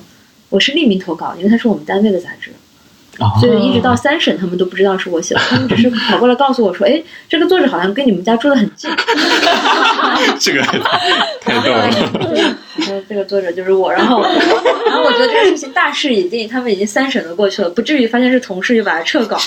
[0.49, 2.53] 我是匿名投稿，因为他是我们单位的杂志。
[3.41, 8.91] 所以一直到三审，他们都不知道是我写的，他们只是跑过来告诉我说：“哎，这个作者好像跟你们家住的很近。
[10.41, 10.63] ”这个
[11.41, 11.91] 太逗了。
[12.81, 19.39] 说这个作者就是我，然后，然后我觉得这个事情大势已定，他们已经三审都过去了，不至于发现是同事就把他撤稿。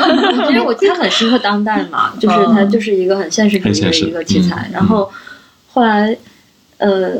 [0.50, 4.68] 因为我他很适合当代嘛，就是他就是一个很现实主义的一个题材。
[4.72, 5.10] 然后
[5.72, 6.16] 后来
[6.76, 7.12] 呃，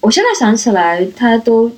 [0.00, 1.70] 我现在想起来，他都，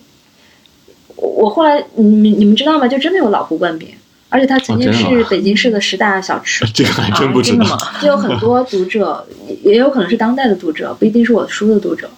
[1.17, 2.87] 我我后来你们你们知道吗？
[2.87, 3.89] 就真的有老胡灌饼，
[4.29, 6.64] 而且他曾经是北京市的十大小吃。
[6.73, 7.64] 这个还真不知道。
[8.01, 12.09] 就有很多读者，也也有可能是当代的读者，不一定是我书的读者，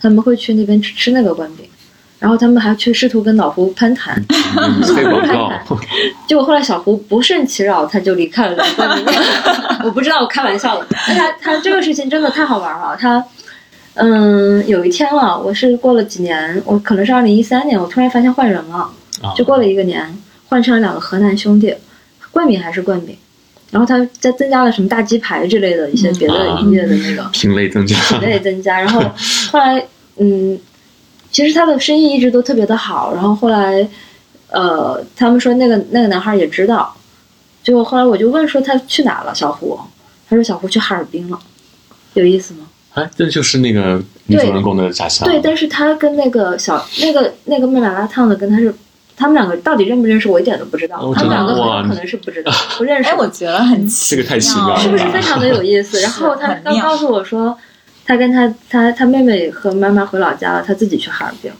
[0.00, 1.66] 他们会去那边吃吃那个灌饼，
[2.18, 4.22] 然后他们还去试图跟老胡 攀谈，
[4.94, 5.78] 非广告，
[6.26, 8.64] 结果后来小胡不胜其扰，他就离开了。
[9.84, 10.86] 我不知道，我开玩笑的。
[11.06, 13.22] 但他他这个事情真的太好玩了，他。
[13.96, 18.76] 嗯，有一天了，我是过了几年，我可能是二零一三年，我突然发现换人了，
[19.22, 19.32] 啊。
[19.34, 21.74] 就过了一个年，换成了两个河南兄弟，
[22.30, 23.16] 冠名还是冠名，
[23.70, 29.00] 然后他再增加了什么大鸡排之类的一些别的营业的那个品类增加，品类增加，然后
[29.50, 29.82] 后来
[30.18, 30.58] 嗯，
[31.30, 33.88] 其实他的生意一直都特别的好，然后后来
[34.50, 36.94] 呃，他们说那个那个男孩也知道，
[37.64, 39.80] 结果后来我就问说他去哪了，小胡，
[40.28, 41.38] 他说小胡去哈尔滨了，
[42.12, 42.66] 有意思吗？
[42.96, 45.26] 哎，这就是那个女主人公的家乡。
[45.26, 48.74] 对，但是她跟那个小那个那个卖麻辣烫的跟她是。
[49.18, 50.98] 他们两个到底认不认识，我一点都不知道。
[50.98, 53.08] 哦他们两个真的很可能是不知道，不认识。
[53.08, 55.98] 哎，我觉得很奇这个太奇妙了是不是非常的有意思？
[56.02, 57.56] 然后他刚告诉我说，
[58.04, 61.50] 他跟他他他妹妹和妈妈回老家了，他自己去哈尔滨。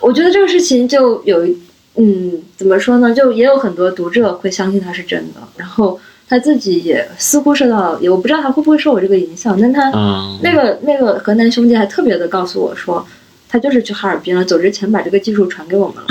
[0.00, 1.58] 我觉得这个事情就有一
[1.96, 3.14] 嗯，怎么说呢？
[3.14, 5.98] 就也有很多读者会相信他是真的，然后
[6.32, 13.06] 他自己也似乎受到，也我不知道他会不会受我这个影响，但他嗯，那个那个河南兄弟还特别的告诉我说，
[13.50, 16.06] 他就是去哈尔滨了，走之前把这个技术传给我们了。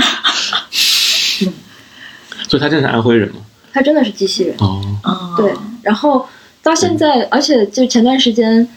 [2.48, 3.40] 所以他真的是安徽人吗？
[3.72, 4.54] 他真的是机器人。
[4.60, 5.52] 哦，嗯，对，
[5.82, 6.24] 然后
[6.62, 8.68] 到现在，而且就前段时间，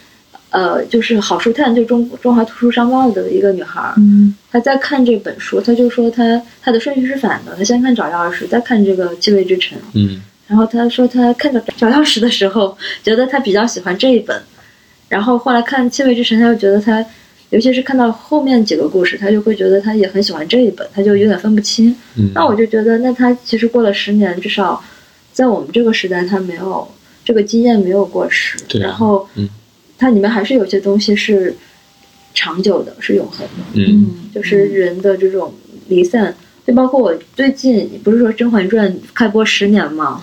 [0.49, 9.77] 呃，就是好书探，就中中华图书商报的一个女孩儿，嗯她在看这本书，她就说她她的顺序是反的，她先看找钥匙，再看这个继位之城。
[9.93, 14.41] 嗯然后他说他看到找钥匙的时候， 觉得他比较喜欢这一本，
[15.09, 17.05] 然后后来看气味之城，他就觉得他。
[17.51, 21.95] 尤其是看到后面几个故事，他就会觉得他也很喜欢这一本，他就有点分不清。
[22.15, 24.83] 嗯，那我就觉得，那他其实过了十年，至少
[25.31, 26.85] 在我们这个时代，他没有
[27.23, 28.57] 这个经验没有过时。
[28.67, 29.47] 对啊然后，嗯
[29.97, 31.55] 它里面还是有些东西是
[32.33, 35.53] 长久的，是永恒的，嗯嗯，就是人的这种
[35.87, 36.35] 离散。
[36.65, 40.21] 就包括我最近不是说《甄嬛传》开播十年嘛，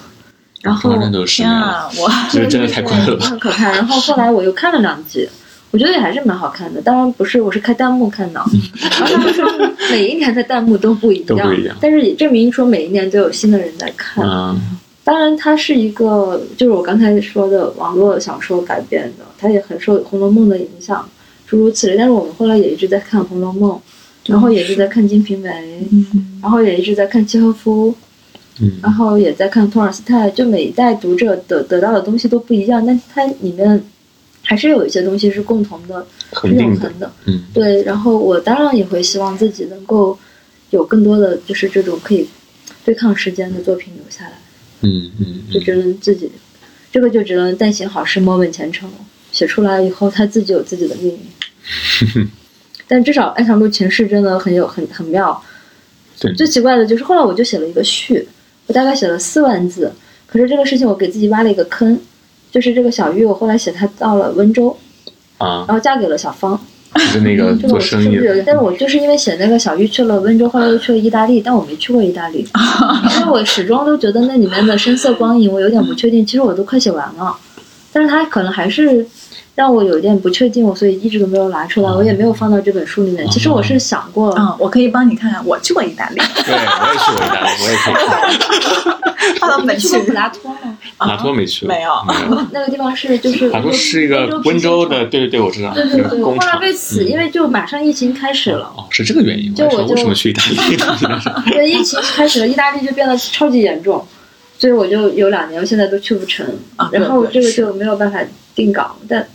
[0.62, 0.96] 然后
[1.26, 3.26] 天，啊，我这 个真的太快了吧？
[3.26, 3.70] 很可怕。
[3.72, 5.28] 然后后来我又看了两集，
[5.72, 6.80] 我觉得也还是蛮好看的。
[6.80, 8.40] 当然不是，我是开弹幕看的。
[8.80, 9.44] 然后他们说
[9.90, 14.24] 每一年的弹幕都不一样， 一样但是也证明说每一年都有新的人在看。
[14.26, 14.58] 嗯
[15.04, 21.04] 当然，它是一个就是我刚才说的网络小说改编的，它也很受《红楼梦》的影响，
[21.44, 21.96] 诸如此类。
[21.96, 23.72] 但是我们后来也一直在看《红楼梦》，
[24.26, 25.48] 然后也一直在看《金瓶梅》，
[25.90, 27.92] 嗯然后也一直在看契诃夫，
[28.62, 28.78] 嗯。
[28.82, 33.84] 然后也在看托尔斯泰，就每一代读者得得到的东西都不一样，但它里面
[34.42, 36.06] 还是有一些东西是共同的，
[36.44, 37.12] 永恒的。
[37.26, 37.42] 嗯。
[37.52, 40.18] 对，然后我当然也会希望自己能够
[40.70, 42.26] 有更多的就是这种可以
[42.84, 44.32] 对抗时间的作品留下来，
[44.80, 46.30] 嗯嗯就只能自己，
[46.90, 48.94] 这个就只能但行好事，莫问前程了。
[49.30, 51.06] 写出来以后，他自己有自己的命
[52.14, 52.28] 运。
[52.86, 55.42] 但至少《安祥路情事》真的很有很很妙，
[56.20, 58.28] 对，最奇怪的就是后来我就写了一个序，
[58.66, 59.92] 我大概写了四万字，
[60.26, 61.98] 可是这个事情我给自己挖了一个坑，
[62.50, 64.76] 就是这个小玉，我后来写她到了温州，
[65.38, 66.58] 啊，然后嫁给了小芳，
[66.94, 68.42] 就是那个做生意的？
[68.44, 72.46] 但是我就是因为写那个小玉去了温州，后来又去了意大利，但我没去过意大利，
[73.20, 77.36] 因为我始终都觉得那里面的深色光影我有点不确定，其实我都快写完了，
[77.92, 79.06] 但是它可能还是。
[79.54, 83.28] 让我有点不确定，我所以一直都没有拿出来，我也没有放到这本书里面。
[83.30, 88.98] 其实我是想过，嗯，我可以帮你看看，我去过意大利，对我也去过意大利，我也可以看。
[89.38, 90.78] 放到本期去过普拉托吗？
[90.98, 91.90] 马托没去过，没有。
[92.52, 96.60] 那个地方是就是马托是一个温州的，对对对，我知道，对对对，后来厂。
[96.60, 99.54] 为此，嗯因为就马上疫情开始了，哦，是这个原因。
[99.54, 100.56] 就我就我说为什么去意大利？
[101.52, 104.04] 因为疫情开始了，意大利就变得超级严重，
[104.58, 106.46] 所以我就有两年，我现在都去不成，
[106.90, 108.18] 然后这个就没有办法
[108.54, 109.26] 定稿，但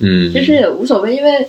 [0.00, 1.48] 嗯，其实也无所谓，因为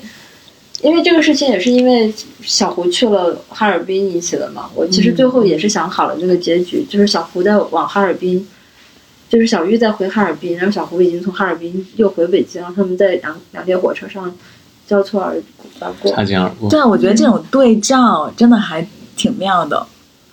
[0.82, 4.70] 因为这个事情也是因为小胡去了哈尔滨引起的嘛。
[4.76, 8.48] 我其实最后也是想好了这个结局，就是小胡在往哈尔滨，
[9.30, 14.34] 就是小玉在回哈尔滨，然后小胡已经从哈尔滨又回北京，他们在两两列火车上
[14.88, 15.42] 交错而
[15.80, 16.12] 而过。
[16.12, 16.70] 擦肩而过。
[16.70, 19.86] 对啊，我觉得这种对照真的还挺妙的。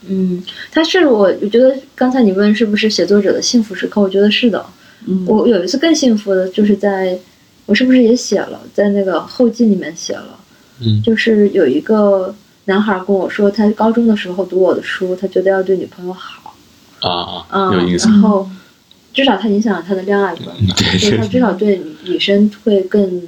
[0.09, 4.64] 嗯，他是我，我觉得刚才你问是不是写作者的幸福时刻，我觉得是的。
[5.07, 7.19] 嗯，我有一次更幸福的，就是在
[7.67, 10.39] 我是不是也写了，在那个后记里面写了，
[10.81, 16.57] 嗯就是有一个男孩跟我说，他高中的时候读我的书，他觉得要对女朋友好，
[17.01, 18.09] 啊啊，嗯，有意思。
[18.09, 18.49] 然后
[19.12, 23.23] 至少他影响了他的恋爱观，嗯对就是他，至少对女女生会更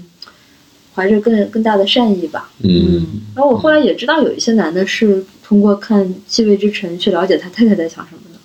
[0.94, 2.50] 怀着更更大的善意吧。
[2.62, 8.38] 嗯然后我后来也知道有一些男的是通过看《气味之城》去了解他太太在想什么的。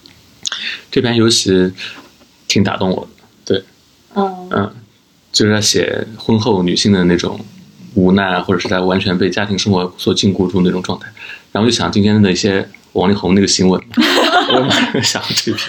[0.92, 1.72] 这篇尤其
[2.48, 3.64] 挺打动我的，对，
[4.14, 4.76] 嗯嗯，
[5.34, 7.38] 就是在写婚后女性的那种
[7.96, 11.08] 无奈，或者是在完全被家庭生活所禁锢住那种状态。
[11.52, 13.96] 然后就想今天的一些王力宏那个新闻嘛，
[14.56, 15.60] 我马上想到这篇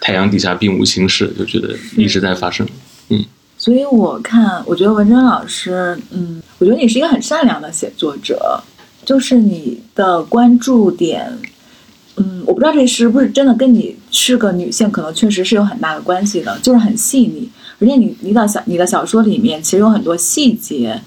[0.00, 2.68] 太阳底下并无新事，就觉得一直在发生。
[3.08, 3.24] 嗯
[3.56, 8.60] 所以我看，我觉得文珍老师，嗯，我觉得你是一个很善良的写作者，
[9.06, 11.32] 就是你的关注点，
[12.16, 17.48] 嗯，我不知道这是不是真的跟你是个女性，可能确实是有很大的关系的，就是很细腻，
[17.80, 21.00] 而且你你的小你的小说里面其实有很多细节，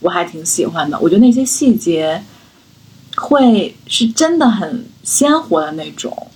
[0.00, 2.22] 我还挺喜欢的，我觉得那些细节
[3.16, 6.28] 会是真的很鲜活的那种，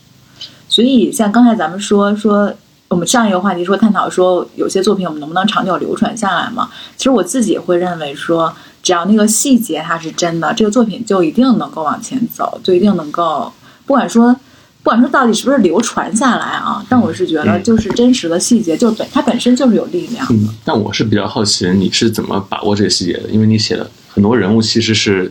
[0.69, 2.55] 所以像刚才咱们说说。
[2.91, 6.71] 我们上一个话题说探讨说有些作品我们能不能长久流传下来嘛？
[6.97, 8.51] 其实我自己会认为说，
[8.83, 13.53] 只要那个细节它是真的，这个作品就一定能够往前走，就一定能够
[13.85, 14.35] 不管说
[14.83, 20.35] 不管说到底是不是流传下来啊，但我是觉得嗯就是真实的细节就本它本身就是有力量的。
[20.35, 25.31] 嗯，但我是比较好奇你是怎么把握这个细节的，因为你写的很多人物其实是，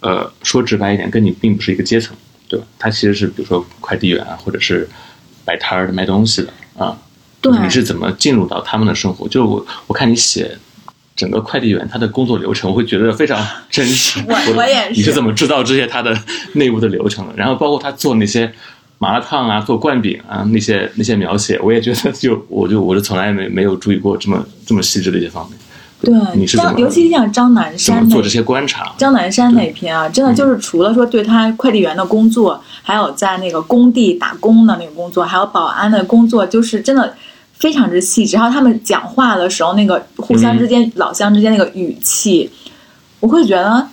[0.00, 2.16] 呃，说直白一点，跟你并不是一个阶层，
[2.48, 2.66] 对吧？
[2.78, 4.88] 他其实是比如说快递员啊，或者是
[5.44, 6.96] 摆摊儿的卖东西的啊。
[7.40, 9.28] 对你是怎么进入到他们的生活？
[9.28, 10.56] 就是我我看你写
[11.14, 14.18] 整个快递员他的工作流程，我会觉得非常真实。
[14.26, 16.18] 我我也是你是怎么知道这些他的
[16.54, 17.34] 内部的流程的？
[17.36, 18.50] 然后包括他做那些
[19.04, 25.58] 麻辣烫啊，做灌饼啊，那些那些描写，我也觉得就我就我就从来没没有注意过这么这么细致的一些方面。
[26.00, 28.94] 对，你是怎么张尤其像张南山做这些观察？
[28.96, 37.14] 张南山那篇啊，真的就是除了说对他快递员的工作，还有在那个工地打工的那个工作，还有保安的工作，就是真的
[37.52, 38.36] 非常之细致。
[38.36, 42.50] 然后他们讲话的时候，那个互相之间、老乡之间那个语气，
[43.20, 43.86] 我会觉得，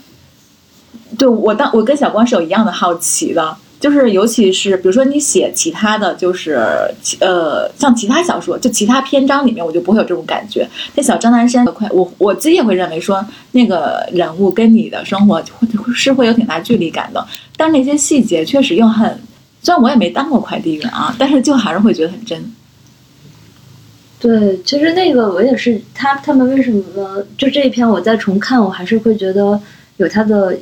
[1.18, 3.58] 对我当我跟小光是有一样的好奇的。
[3.82, 6.60] 就是，尤其是比如说你写其他的就是
[7.20, 10.70] 呃，像其他小说，就其他篇章里面，我就不会有这种感觉。
[10.94, 17.28] 那小张南山快，我我自己也会认为说，那个人物跟你的生活会是会有挺大距离感的。
[17.58, 19.20] 但是那些细节确实又很，
[19.64, 22.54] 虽然我也没当过快递员啊，但是就还是会觉得很真。
[24.20, 29.60] 对，其实那个我也是，他他们为什么就这一篇我再重看，我还是会觉得
[29.98, 30.56] 有他的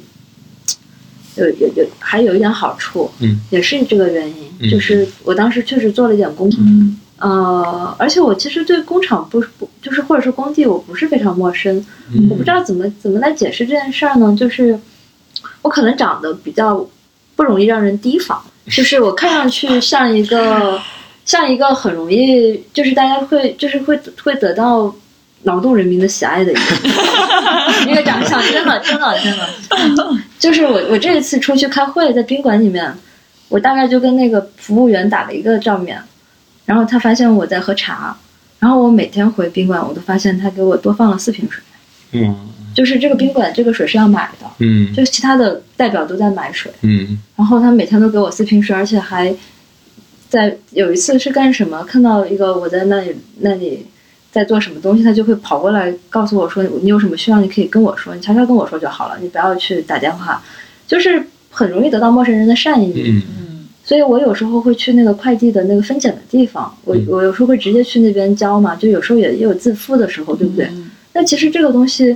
[1.39, 11.83] 有有有还有一点好处，嗯，也是这个原因，嗯就是我当时确实做了一点功课，嗯呃，而且我其实对工厂不不就是或者是工地我不是非常陌生，
[12.13, 14.35] 嗯我不知道怎么怎么来解释这件事儿呢？
[14.39, 14.79] 就是
[15.61, 16.87] 我可能长得比较
[17.35, 20.79] 不容易让人提防，就是我看上去像一个
[21.25, 24.93] 像一个很容易就是大家会就是会会得到
[25.43, 32.91] 劳动人民的喜爱的一个一个 长相，真的真的真的，就是我我这一次出去开会，在宾馆里面，
[33.49, 36.01] 我大概就跟那个服务员打了一个照面，
[36.65, 38.17] 然后他发现我在喝茶，
[38.59, 41.61] 然后我每天回宾馆，我都发现他给我多放了四瓶水。
[42.11, 49.35] 嗯就是这个宾馆这个水是要买的，嗯就是其他的代表都在买水，嗯然后他每天都给我四瓶水，而且还
[50.29, 53.85] 在有一次是干什么，看到一个我在那里那里
[54.31, 60.41] 在做什么东西，他就会跑过来告诉我说你有什么需要你可以跟我说，你悄悄跟我说就好了，你不要去打电话，
[60.87, 62.93] 就是很容易得到陌生人的善意。
[62.95, 63.45] 嗯嗯
[63.83, 70.67] 所以我有时候会去那个快递的那个分拣的地方，我嗯我有时候会直接去那边交嘛，就有时候也也有自付的时候，对不对？
[70.71, 72.15] 嗯但其实这个东西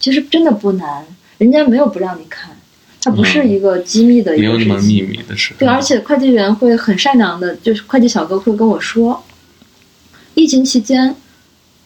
[0.00, 1.04] 其实真的不难，
[1.38, 2.50] 人家没有不让你看，
[3.00, 4.74] 它不是一个机密的一没有个事情。
[4.74, 5.54] 那么秘密的事。
[5.56, 9.22] 对，而且快递员会很善良的，就是快递小哥会跟我说，
[10.34, 11.14] 疫情期间，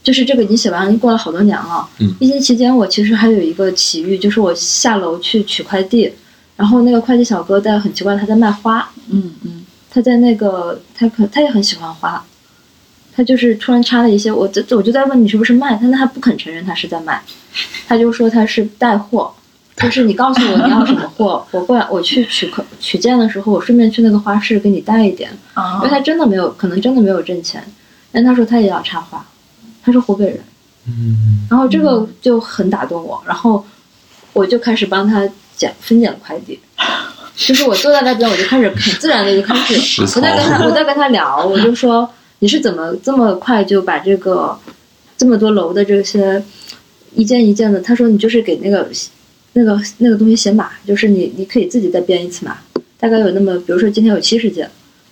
[0.03, 1.89] 就是这个已经写完了，过了好多年了。
[1.99, 2.15] 嗯。
[2.21, 6.13] 疫情期间，我其实还有一个奇遇，就是我下楼去取快递，
[6.57, 9.65] 然后那个快递小哥在很奇怪，他在卖花，嗯嗯。
[9.91, 12.25] 他在那个他可他也很喜欢花，
[13.15, 17.23] 他就是突然插了一些，我这我就在问你是不是卖，但他不肯承认他是在卖，
[17.87, 19.31] 他就说他是带货，
[19.77, 27.63] 就是你告诉我你要什么货， 我过来我去取客取件的时候，我顺便去那个花市给你带一点，啊因为他真的没有可能真的没有挣钱，
[28.11, 29.23] 但他说他也要插花，
[29.83, 30.41] 他是湖北人，
[30.87, 31.47] 嗯。
[31.51, 33.65] 然后这个就很打动我，然后
[34.33, 36.59] 我就开始帮他捡分拣快递，
[37.37, 42.09] 就是我坐在那边，我就开始很自然的就开始，我在跟他我在跟他聊，我就说
[42.39, 44.59] 你是怎么这么快就把这个
[45.17, 46.43] 这么多楼的这些
[47.15, 48.89] 一件一件的，他说你就是给那个
[49.53, 52.57] 那个那个东西写码，就是你你可以自己再编一次码，
[52.99, 54.69] 大概有那么比如说今天有七十件，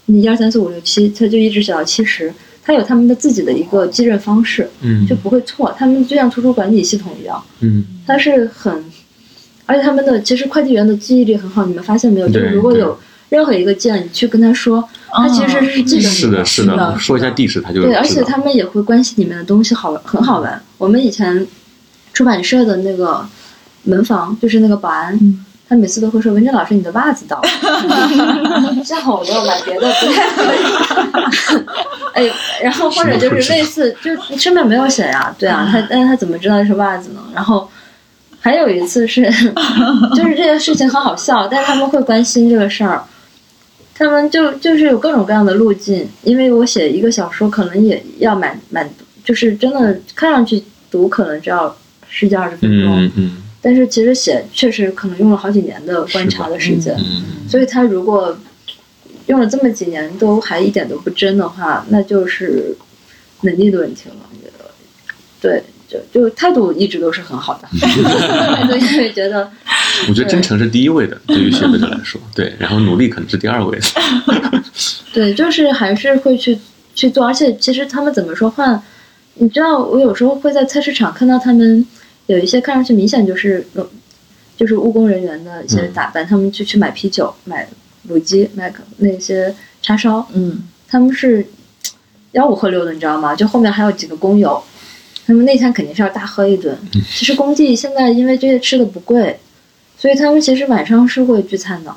[0.07, 2.33] 你一二三四五六七，他就一直写到七十，
[2.63, 5.75] 他有他们的自己的一个继任方式，嗯就不会错。
[5.79, 8.85] 他们就像图书管理系统一样，嗯它是很，
[9.67, 12.29] 而且他们的其实快递员的记忆力很好，你们发现没有？
[12.29, 12.99] 就是如果有
[13.29, 20.61] 任何一个件，你去跟他说，他其实是记得你是的，是是的的，说一下地址他就对，而且他们也会关心里面的东西好很好玩。
[20.79, 21.47] 我们以前
[22.13, 23.27] 出版社的那个
[23.85, 27.49] 门房，就是那个保安，嗯他每次都会说：“文珍老师，你的袜子到了。
[28.85, 30.59] ”幸好我没有买别的，不太可以。
[32.13, 32.29] 哎，
[32.61, 37.21] 然后或者就是类似，就上面没有写呀、对啊，他但是他怎么知道是袜子呢？
[37.33, 37.71] 然后
[38.41, 39.23] 还有一次是，
[40.17, 43.05] 就是这个事情很好笑，但是他们会关心这个事儿。
[43.95, 48.91] 他们就就是有各种各样的路径，因为我写一个小说，可能也要蛮蛮，
[49.23, 51.77] 就是真的看上去读可能就要
[52.09, 58.37] 十几二十分钟，嗯嗯但是其实写确实可能用了好几年的观察的时间，嗯所以他如果
[59.27, 62.77] 用了这么几年都还一点都不真的话，那就是
[63.43, 64.15] 能力的问题了。
[64.31, 64.71] 我觉得，
[65.41, 67.69] 对，就就态度一直都是很好的，
[68.57, 74.63] 态度因为觉得嗯， 我觉得真诚是第一位的，对于学会者来说，对，然后努力可能是第二位的，
[75.13, 76.59] 对，就是还是会去
[76.95, 78.83] 去做，而且其实他们怎么说话，
[79.35, 81.85] 你知道，我有时候会在菜市场看到他们
[82.31, 83.87] 有一些看上去明显就是呃
[84.57, 87.69] 就是务工人员的一些打扮，他们就去买啤酒、买
[88.09, 91.45] 卤鸡、买那些叉烧，嗯他们是
[92.33, 93.35] 吆五喝六的，你知道吗？
[93.35, 94.63] 就后面还有几个工友，
[95.27, 96.79] 他们那天肯定是要大喝一顿。
[97.13, 99.39] 其实工地现在因为这些吃的不贵，
[99.99, 101.95] 所以他们其实晚上是会聚餐的，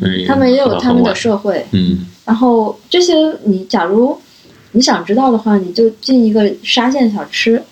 [0.00, 1.64] 对他们也有他们的社会。
[1.72, 3.14] 嗯然后这些
[3.44, 4.18] 你假如
[4.72, 7.62] 你想知道的话，你就进一个沙县小吃，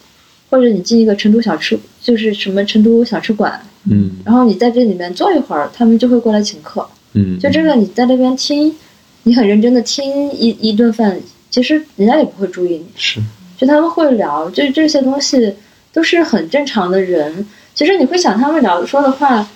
[0.51, 4.11] 或者你进一个成都小吃，就是什么成都小吃馆，嗯。
[4.25, 6.87] 然后你在这里面坐一会儿，他们就会过来请客。
[7.15, 8.75] 嗯，就这个你在那边听，
[9.23, 11.19] 你很认真的听一一顿饭，
[11.51, 13.21] 其实人家也不会注意你，是。
[13.57, 15.55] 就他们会聊，就这些东西
[15.93, 17.47] 都是很正常的人。
[17.75, 19.49] 其实你会想他们聊说的话，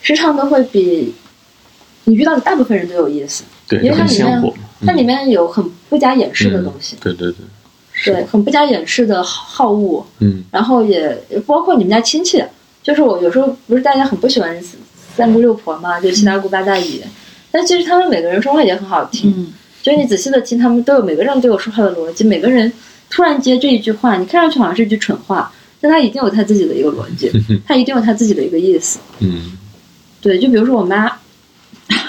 [0.00, 1.14] 时常都会比
[2.04, 3.44] 你遇到的大部分人都有意思。
[3.68, 4.52] 对，因为它里面
[4.86, 7.44] 它里面有很不加掩饰的东西，对对对，
[8.04, 10.42] 对，很不加掩饰的好恶，嗯。
[10.50, 11.16] 然后也
[11.46, 12.42] 包括你们家亲戚，
[12.82, 14.58] 就是我有时候不是大家很不喜欢
[15.16, 17.00] 三姑六婆嘛，就七大姑八大姨，
[17.50, 19.52] 但其实他们每个人说话也很好听，嗯。
[19.82, 22.72] 就是你仔细的听，他们都有每个人都有说话的逻辑，每个人
[23.10, 27.30] 突然接这一句话，你看上去好像是一句蠢话，但他一定有他自己的一个逻辑，
[27.66, 28.98] 他一定有他自己的一个意思。
[29.20, 29.52] 嗯。
[30.22, 31.12] 对，就比如说我妈，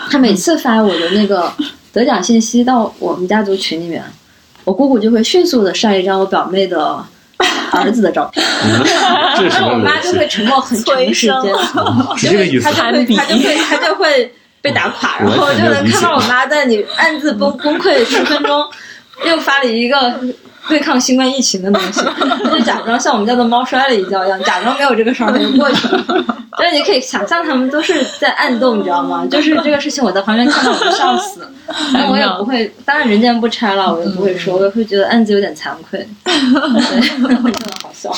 [0.09, 1.51] 她每次发我的那个
[1.91, 4.01] 得奖信息到我们家族群里面，
[4.65, 7.01] 我姑姑就会迅速的上一张我表妹的
[7.71, 8.45] 儿子的照片，
[9.47, 10.27] 然后我妈就会？
[10.27, 18.65] 沉默很长的时间，就是这个意思她，就会她就会她就会被打垮，然后就能看到我妈在你暗自崩崩溃十分钟，
[19.25, 20.19] 又发了一个
[20.69, 22.01] 对抗新冠疫情的东西，
[22.49, 26.03] 就假装像我们家的猫摔了一跤一样，假装没有这个事儿它就过去了。
[26.57, 29.27] 但是你可以想象他们都是在暗动，你知道吗？
[29.29, 31.45] 就是这个事情我在旁边看到我就笑死，
[31.93, 37.35] 但我也不会，当然人家不拆了，我也不会说，我也会觉得暗自有点惭愧，对，真的
[37.83, 38.09] 好笑。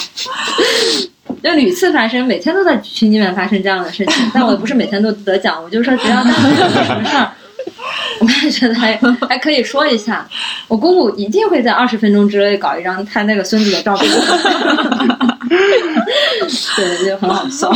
[1.44, 7.32] 就屡次发生，每天都在群里面发生这样的事情，但我也不是每天都得奖，我就说只要但凡有什么事儿，
[8.22, 8.96] 我也觉得还
[9.28, 10.28] 还可以说一下。
[10.68, 14.12] 我姑姑一定会在二十分钟之内搞一张她那个孙子的照片，
[16.76, 17.74] 对，就很好笑。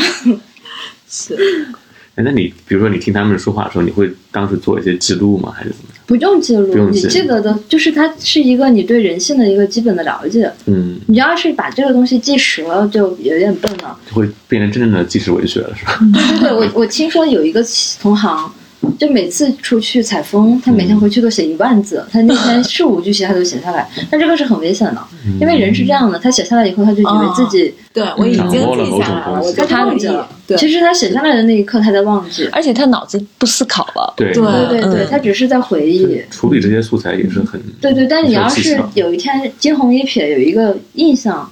[1.10, 1.68] 是
[2.16, 5.54] 哎那你比如说你听他们说话的时候，你会当时做一些记录吗？
[5.56, 6.04] 还是怎么样？
[6.06, 10.52] 不用记录，你不用记记得的，就是它是一个你对人性的一个基本的了解。
[10.66, 13.98] 嗯，你要是把这个东西记实了，就有点笨了。
[14.10, 16.00] 就会变成真正的纪实文学了，是吧？
[16.14, 17.64] 对对对，我我听说有一个
[18.02, 18.52] 同行，
[18.98, 25.02] 就每次出去采风，他每天回去都写一万字，他那天 事无巨细他都写下来，但这个是很危险的，
[25.40, 30.28] 因为人是这样的，他写下来以后，他就以为自己，对我已经记下来了，我就他忘记了。
[30.48, 32.48] 对，其实他写下来的那一刻，他在忘记。
[32.52, 34.14] 而且他脑子不思考了。
[34.18, 36.22] 对对对他只是在回忆。
[36.30, 41.50] 处理这些素材也是很对对，但你要是有一天惊鸿一瞥，有一个印象，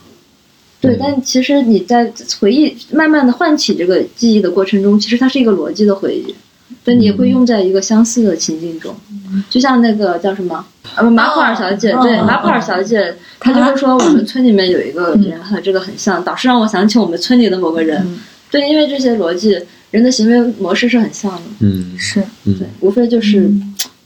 [0.81, 6.35] 对，嗯但其实你在回忆慢慢的唤起这个记忆的过程中，其实它是一个逻辑的回忆，
[6.83, 8.95] 对，你也会用在一个相似的情境中，
[9.49, 10.65] 就像那个叫什么，
[10.95, 18.19] 呃，马普尔小姐，对，马普尔小姐，她就会说我们村里面有一个人和这个很像，导师让我想起我们村里的某个人，嗯。
[18.51, 19.59] 对，因为这些逻辑，
[19.91, 21.95] 人的行为模式是很像的，嗯。
[21.97, 22.23] 是。
[22.45, 22.57] 嗯。
[22.57, 23.51] 对，无非就是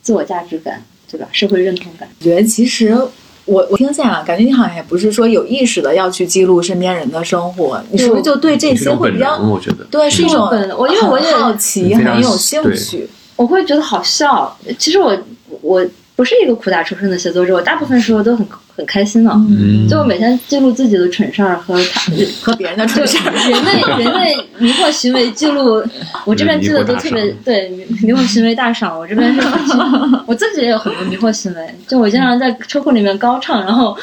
[0.02, 1.28] 自我价值感，对吧？
[1.32, 2.10] 社会认同感。
[2.20, 2.98] 我觉得其实
[3.46, 13.10] 我我听见了，感觉你好像也不是说有意识的要去记录身边人的生活，你是不是就对这些会比较，我觉得对，是一种本能我因为我也好奇，很有兴趣。
[13.36, 14.56] 我会觉得好笑。
[14.78, 15.18] 其实我
[15.62, 15.86] 我
[16.16, 19.32] 不是一个苦大仇深的写作者，我大部分时候都很很开心的。
[19.50, 22.12] 嗯就我每天记录自己的蠢事儿和他
[22.42, 23.34] 和别人的就蠢事儿。
[23.50, 25.84] 人类人类迷惑行为记录，
[26.26, 29.42] 我这边记得都特别对迷迷惑行为大赏，我这边是
[30.28, 33.98] 我自己也有很多迷惑行为，就我经常在车库里面高唱，然后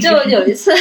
[0.00, 0.72] 就有一次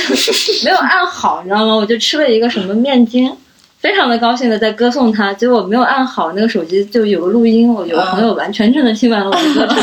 [0.64, 1.76] 没有按好，你知道吗？
[1.76, 3.32] 我就吃了一个什么面筋。
[3.80, 9.76] 非常的高兴的在歌颂他，结果没有按好那个手机，就有个录音，我有个朋友完全真的听完了我的歌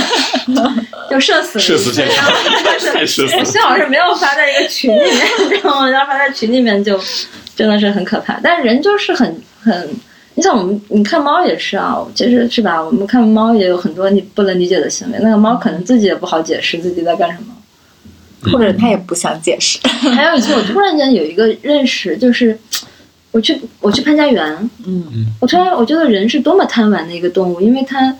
[0.54, 2.28] 唱， 就社死了死现场
[2.92, 5.88] 太社死了幸好是没有发在一个群里面，你知道吗？
[5.90, 7.00] 要发在群里面就
[7.54, 8.38] 真的是很可怕。
[8.42, 9.88] 但是人就是很很，
[10.34, 12.82] 你像我们，你看猫也是啊，其实是吧？
[12.82, 17.54] 我们看猫也有很多你不能理解的行为，那个猫可能自己也不好解释自己在干什么。
[18.52, 19.78] 或者他也不想解释。
[20.14, 22.58] 还有一次，我突然间有一个认识，就是
[23.34, 28.16] 我去我去潘家园，嗯我突然我觉得人是多么贪玩的一个动物，因为他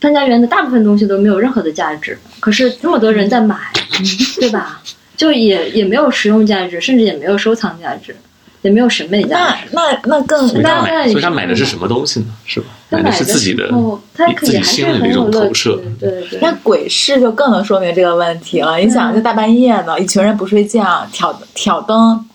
[0.00, 3.56] 潘家园的大部分东西都没有任何的价值，可是那么多人在买，
[4.40, 4.82] 对吧？
[5.16, 8.16] 就也也没有实用价值，甚至也没有收藏价值，
[8.62, 9.68] 也没有审美价值。
[9.70, 12.26] 那那更所以他买，大概是所以他买的是什么东西呢？
[12.44, 12.66] 是吧？
[12.90, 13.68] 买的是自己的
[14.12, 16.38] 他可自己以还是心里的一种很有乐趣投射。，对对对。
[16.42, 18.76] 那鬼市就更能说明这个问题了。
[18.78, 22.26] 你想，这大半夜的，一群人不睡觉，挑挑灯，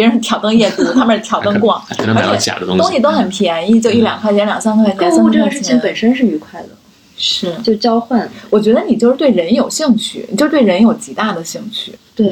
[0.00, 2.82] 别人挑灯夜读， 他们是挑灯逛，还能买到而且假的东西。
[2.82, 5.94] 东西都很便宜，就一两块钱、两三块钱、购物这个事情本。
[5.94, 6.68] 身是愉快的，
[7.18, 8.26] 是，就交换。
[8.48, 12.26] 我觉得你就是对人有兴趣，你就对人有极大的兴趣，对，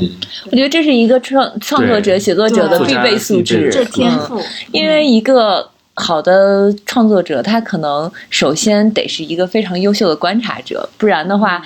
[0.51, 4.19] 我觉得这是一个创创作者、写作者的必备素质，这是天嗯。
[4.21, 4.43] 赋。
[4.73, 11.63] 因为一个好的创作者，他可能首先得是一个非常优秀的观察者，不然的话，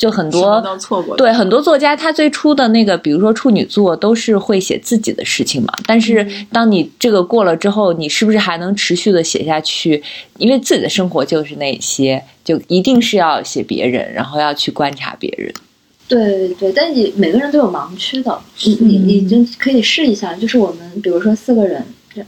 [0.00, 1.14] 就很多错过。
[1.14, 5.68] 对很多作家，他最初的那个，比如说处女作，都是会写自己的事情嘛。
[5.84, 10.02] 但是当你这个过了之后，你是不是还能持续的写下去？
[10.38, 15.52] 因为自己的生活就是那些，就一定是要写别人，然后要去观察别人。
[16.08, 21.84] 对对，但你每个人都有盲区的，你你你就可以试一下，就是我们比如说四个人，
[22.14, 22.22] 这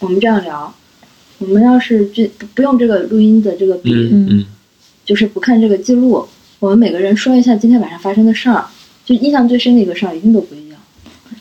[0.00, 0.74] 我们这样聊，
[1.38, 3.92] 我们要是这不不用这个录音的这个笔，
[5.04, 6.26] 就是不看这个记录，
[6.64, 8.64] 我们每个人说一下今天晚上发生的事儿，
[9.04, 10.78] 就印象最深的一个事儿，一定都不一样。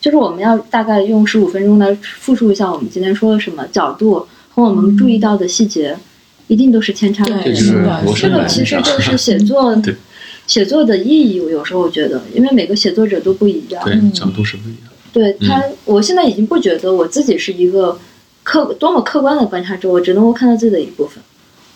[0.01, 5.95] 就是我们要大概用十五分钟来复述一下我们今天说了什么，角度和我们注意到的细节，
[6.47, 9.73] 一定都是千差万别这个其实就是写作
[10.45, 11.39] 写作的意义。
[11.39, 13.81] 我有时候我觉得，因为每个写作者都不一样。
[13.85, 14.91] 对，角度是不一样。
[15.13, 17.97] 对他，我现在已经不觉得我自己是一个
[18.43, 21.23] 客多么客观的观察者，我只能够看到自己的一部分。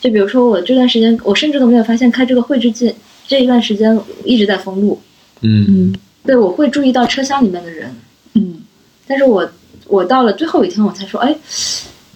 [0.02, 2.94] 就比如说我这段时间，我甚至都没有发现开这个绘制键
[3.28, 5.00] 这一段时间一直在封路。
[5.42, 7.94] 嗯对，我会注意到车厢里面的人，
[8.34, 8.60] 嗯，
[9.06, 9.48] 但是我
[9.86, 11.34] 我到了最后一天我才说，哎，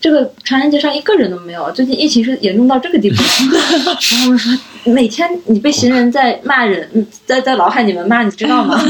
[0.01, 3.17] 这个长安街上一个人都没有，最近疫情是严重到这个地步。
[3.55, 4.53] 然后他们说，
[4.93, 8.79] 每天你被行人在骂人，嗯在在脑海里面骂，你知道吗？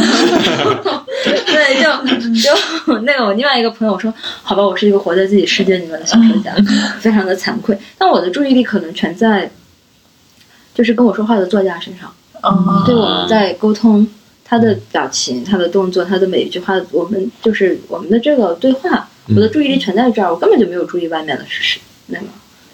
[1.23, 1.85] 对，就
[2.41, 4.13] 就那个我另外一个朋友说，
[4.43, 6.53] 好吧，我是一个活在自己世界里面的小说家，
[6.99, 9.49] 非常的惭愧，但我的注意力可能全在
[10.75, 12.13] 就是跟我说话的作家身上。
[12.43, 14.07] 哦，对，我们在沟通
[14.45, 22.27] 他的表情、他的动作、他的每一句话，我们就是我们的这个对话，我的注意力全在这儿，我根本就没有注意外面的是那个。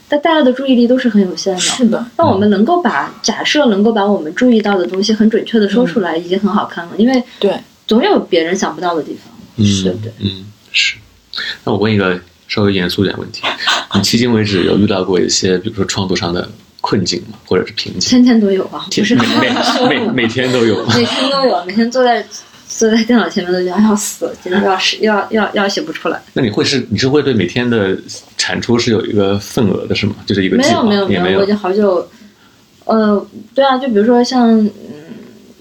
[0.09, 1.61] 但大家的注意力都是很有限的。
[1.61, 7.55] 是的，那我们能够把假设能够把我们注意到的东西很准确的说出来，已经很好看了，因为对，
[7.87, 9.31] 总有别人想不到的地方。
[9.57, 10.13] 嗯，对不对？
[10.21, 10.97] 嗯，是。
[11.65, 12.19] 那我问一个
[12.49, 13.43] 稍微严肃一点问题：
[13.95, 16.49] 你迄今为止有遇到过一些，比如说创作上的
[16.81, 17.39] 困境吗？
[17.47, 18.09] 或者是瓶颈？
[18.09, 19.51] 天天都有啊，不是每每
[19.89, 20.93] 每每天都有吗？
[20.97, 22.25] 每天都有，每天坐在
[22.69, 26.23] 坐在电脑前面都觉得哎要死了，今天要是要要要写不出来。
[26.35, 27.99] 那你会是你是会对每天的
[28.37, 30.15] 产出是有一个份额的，是吗？
[30.25, 32.07] 就是一个没有没，有没有有，我已经好久，
[32.85, 34.71] 呃，对啊，就比如说像嗯，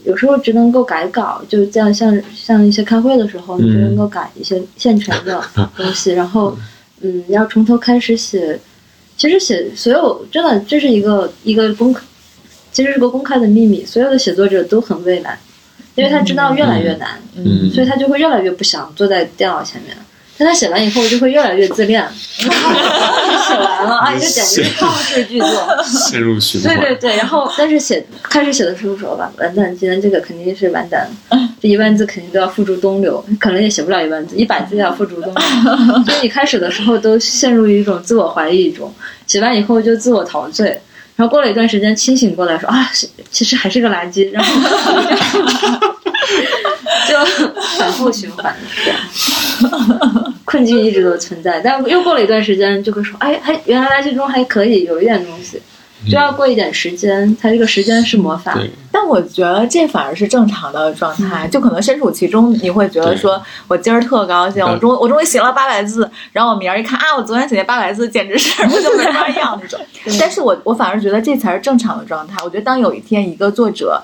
[0.05, 5.43] 有时候只能够改稿，就这样像像一些开会的时候，你只能够改一些现成的
[5.75, 6.55] 东西， 然后
[7.01, 8.59] 嗯，要从头开始写。
[9.17, 12.03] 其实写所有真的这是一个一个公开，
[12.71, 15.37] 其实是个公开的秘密，所有的写作者都很畏难，
[15.95, 19.97] 因为他知道越来越难，嗯，所以他就会越来越不想坐在电脑前面。
[20.37, 22.07] 但他写完以后就会越来越自恋，
[22.37, 25.49] 写完了，哎，这简直是旷世巨作。
[25.83, 26.75] 陷入循环。
[26.75, 31.09] 对对对，然后但是写开始写的时候说吧，完蛋，今天这个肯定是完蛋，
[31.61, 35.43] 这一万字肯定都要付诸东流，可能也写不了一万字，一百字也要付诸东流。
[36.05, 38.93] 所以你开始的时候都陷入一种自我怀疑中，
[39.25, 40.79] 写完以后就自我陶醉，
[41.15, 42.91] 然后过了一段时间清醒过来说啊，
[43.31, 44.53] 其实还是个垃圾，然后
[47.07, 47.15] 就
[47.77, 48.99] 反复循环这样。
[50.45, 55.61] 困境一直都存在，但又过了一段时间，就会说，哎，还原来垃圾中还可以有一点东西，
[56.09, 58.53] 就要过一点时间，它这个时间是魔法。
[58.53, 69.77] 对，但我觉得这反而是正常的状态，就可能身处其中，你会觉得说，我今儿特高兴，我终我终于写了八百字，然后我明儿一看啊，我昨天写那八百字简直是 我就没法要那种。
[70.17, 72.37] 但是我我反而觉得这才是正常的状态。
[72.45, 74.01] 我觉得当有一天一个作者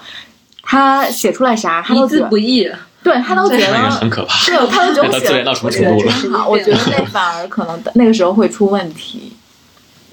[0.61, 2.69] 他写出来啥，他一都字不易，
[3.03, 4.45] 对他都觉得很可怕。
[4.45, 9.33] 对，他都觉得我写的资源到什么程度了真好，我觉得那反而可能那个时候会出问题。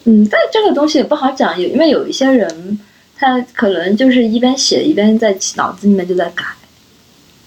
[0.04, 2.78] 嗯，但这个东西也不好讲，有因为有一些人，
[3.16, 6.44] 他可能就是一边写一边在脑子里面就在改，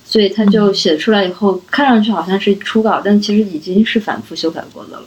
[0.05, 5.03] 所以他就写出来以后，看上去好像是初稿，但其实已经是反复修改过的了。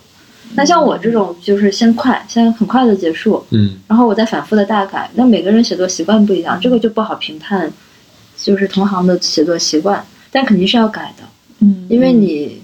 [0.54, 5.10] 那像我这种，就是先快，先很快的结束，嗯然后我再反复的大改。
[5.14, 7.72] 那每个人写作习惯不一样，这个就不好评判，
[8.36, 10.04] 就是同行的写作习惯，
[10.36, 11.24] 但肯定是要改的。
[11.60, 12.60] 嗯因为你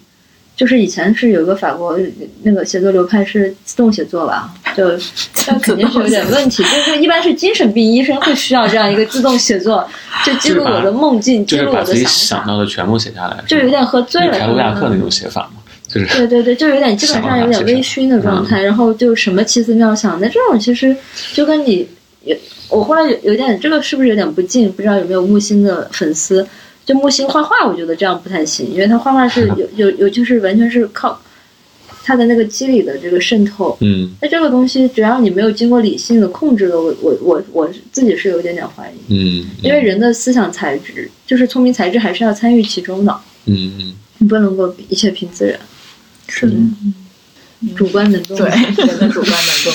[0.54, 1.98] 就是以前是有个法国
[2.42, 4.90] 那个写作流派是自动写作吧，就
[5.46, 6.62] 但肯定是有点问题。
[6.62, 9.88] 就是一般是精神病医生会需要这样一个自动写作，
[10.26, 14.38] 就记录我的梦境，记就是把自己录我的想到的全部写下来，就有点喝醉了。
[14.38, 20.20] 凯鲁亚克那种写法嘛，就是对对对，就有点基本上有点微醺的状态，然后就什么奇思妙想。
[20.20, 20.94] 那这种其实
[21.32, 21.88] 就跟你
[22.24, 22.36] 有，
[22.68, 24.70] 我后来有有点这个是不是有点不敬？
[24.70, 26.46] 不知道有没有木星的粉丝？
[26.92, 31.20] 就木星画画，我觉得这样不太行，因为他画画是有有有，就是完全是靠
[32.04, 33.76] 他的那个肌理的这个渗透。
[33.80, 45.58] 嗯那这个东西，只要你没有经过理性的控制的，我我我我自己是有一点点怀疑，嗯，因为人的思想材质，就是聪明才智，还是要参与其中的，嗯嗯你不能够一切凭自然，
[46.28, 46.56] 是的，
[47.74, 48.36] 主观能动。
[48.36, 49.72] 对人的主观能动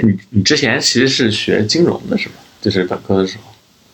[0.08, 2.34] 你你之前其实是学金融的是吧？
[2.62, 3.47] 就是本科的时候，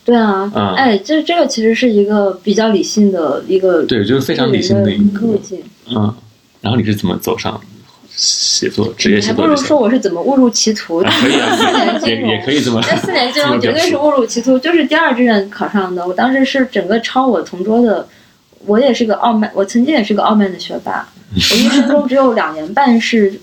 [0.05, 5.59] 对啊，嗯哎，这这个其实是一个比较理性的一个对，就是非常理性的一个路径。
[5.89, 6.13] 嗯。
[6.61, 7.59] 然后你是怎么走上
[8.09, 9.45] 写作职业写还不？
[9.45, 11.09] 如说我是怎么误入歧途的。
[11.09, 16.07] 啊可以啊 四年也金融也可以这么那四年金融 绝对是误入歧途，就是第二志愿考上的。
[16.07, 18.07] 我当时是整个抄我同桌的，
[18.65, 21.07] 我也是个傲慢，我曾经也是个傲慢的学霸。
[21.35, 23.39] 我一生中只有两年半是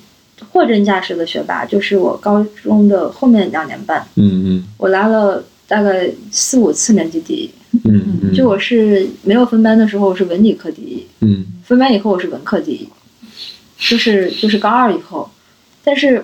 [0.50, 7.50] 货真价实的学霸，就是我高中的后面两年半，嗯嗯我拿了大概四五次年级第一。
[7.84, 12.86] 嗯嗯，就我是没有分班的时候，我是文理科第一，嗯分班以后我是文科第一，
[13.78, 15.30] 就是就是高二以后，
[15.82, 16.22] 但是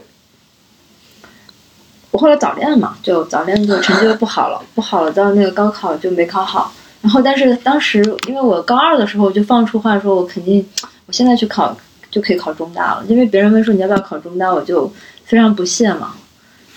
[2.11, 6.75] 我后来早恋嘛，就早恋就成绩就不好了，不好了，到那个高考就没考好。
[7.01, 10.63] 然后但是当时因为我高二的时候就放出话说，我肯定
[11.07, 11.75] 我现在去考
[12.11, 14.93] 就可以考中大了，因为别人问说你要不要考中大，我就
[15.25, 16.15] 非常不屑嘛。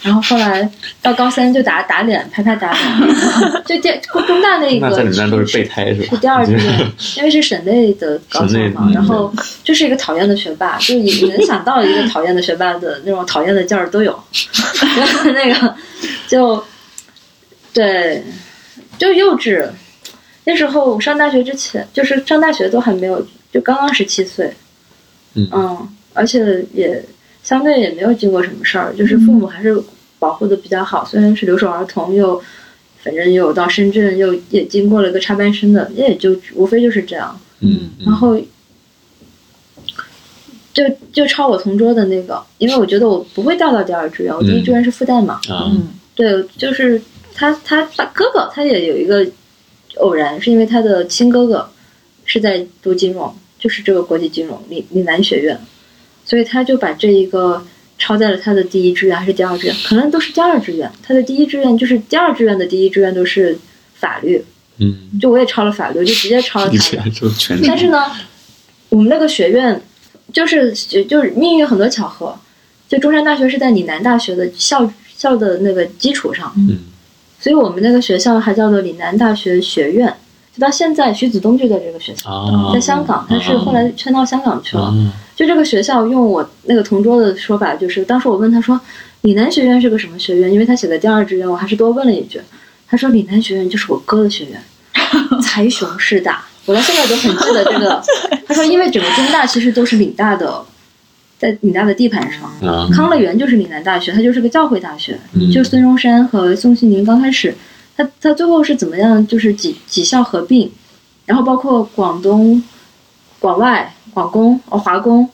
[0.01, 0.67] 然后后来
[1.01, 3.13] 到高三就打打脸，拍拍打脸，
[3.65, 3.89] 就第
[4.25, 6.07] 中大那个那在你们那都是备胎是吧？
[6.11, 9.31] 是第二志愿，因为是省内的高校嘛，然后
[9.63, 14.17] 就是一个讨厌的学霸，就是你你能想到一个讨厌的学霸的那种讨厌的劲儿都有，
[15.33, 15.75] 那个
[16.27, 16.63] 就
[17.73, 18.23] 对，
[18.97, 19.67] 就幼稚。
[20.43, 23.23] 那时候上大学之前，就是上大学都还没有，
[23.53, 24.51] 就刚刚十七岁，
[25.35, 27.01] 嗯而且也
[27.43, 29.81] 相对也没有经过什么事儿，就是父母还是
[30.21, 32.39] 保护的比较好，虽然是留守儿童，又
[33.01, 37.41] 反正又到深圳，又也经过了一个插班生的，也就无非就是这样。
[37.61, 38.39] 嗯，然后
[40.71, 45.41] 就就抄我同桌的那个，因为我觉得我不会调到第二志愿，我第一志愿是复旦嘛。
[45.49, 47.01] 啊嗯对，就是
[47.33, 49.25] 他他他哥哥，他也有一个
[49.95, 51.67] 偶然，是因为他的亲哥哥
[52.25, 55.59] 是在读金融，就是这个国际金融岭岭南学院，
[56.25, 57.63] 所以他就把这一个
[58.01, 60.91] 抄在了他的第一志愿还是第二志愿，可能都是第二志愿。
[61.03, 63.55] 他的第一志愿就是第二志愿的第一志愿都是
[63.93, 64.43] 法律，
[64.79, 67.61] 嗯，就我也抄了法律，我就直接抄了以他的。
[67.67, 68.11] 但是呢，
[68.89, 69.79] 我们那个学院
[70.33, 72.35] 就是就是命运很多巧合，
[72.89, 76.79] 就中山大学是在岭南大学的校校的那个基础上，嗯
[77.39, 80.11] 所以我们那个学校还叫做岭南大学学院。
[80.53, 84.83] 就到现在，徐子东就在这个学校，啊，在香港，他是后来迁到香港去了。
[84.83, 88.79] 啊就这个学校，用我那个同桌的说法，就是当时我问他说，
[89.21, 90.53] 岭南学院是个什么学院？
[90.53, 92.39] 因为他写的第二志愿，我还是多问了一句。
[92.87, 94.61] 他说岭南学院就是我哥的学院，
[95.41, 96.43] 才雄势大。
[96.67, 97.99] 我到现在都很记得这个。
[98.45, 100.63] 他说，因为整个中大其实都是岭大的，
[101.39, 102.43] 在岭大的地盘上。
[102.69, 105.17] 啊，康乐园就是岭南大学，它就是个教会大学。
[105.33, 107.55] 嗯就孙中山和宋庆龄刚开始，
[107.95, 109.25] 他他最后是怎么样？
[109.27, 110.71] 就是几几校合并，
[111.25, 112.63] 然后包括广东、
[113.39, 115.29] 广外、广工、哦华工，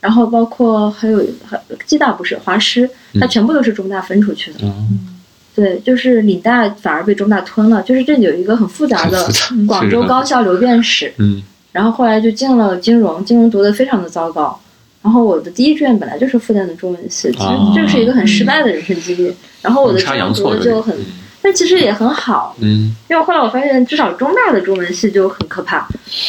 [0.00, 2.88] 然后包括还有还暨大不是华师，
[3.20, 4.58] 它全部都是中大分出去的。
[4.62, 5.14] 嗯
[5.54, 9.28] 对，就是岭大反而被中大吞了，就是这里有一个很复杂的
[9.66, 11.12] 广州高校流变史。
[11.18, 11.42] 嗯
[11.72, 14.58] 然后后来就进了金融，金融读的非常的糟糕，
[15.02, 19.34] 然后我的第一志愿本来就是复旦的中文系，其实哦这是一个很失败的人生经历。
[19.60, 20.96] 然后我的阴差阳中错有点文就很，
[21.40, 22.94] 但其实也很好，嗯。
[23.08, 25.86] 因为后来我发现，至少中大的中文系就很可怕，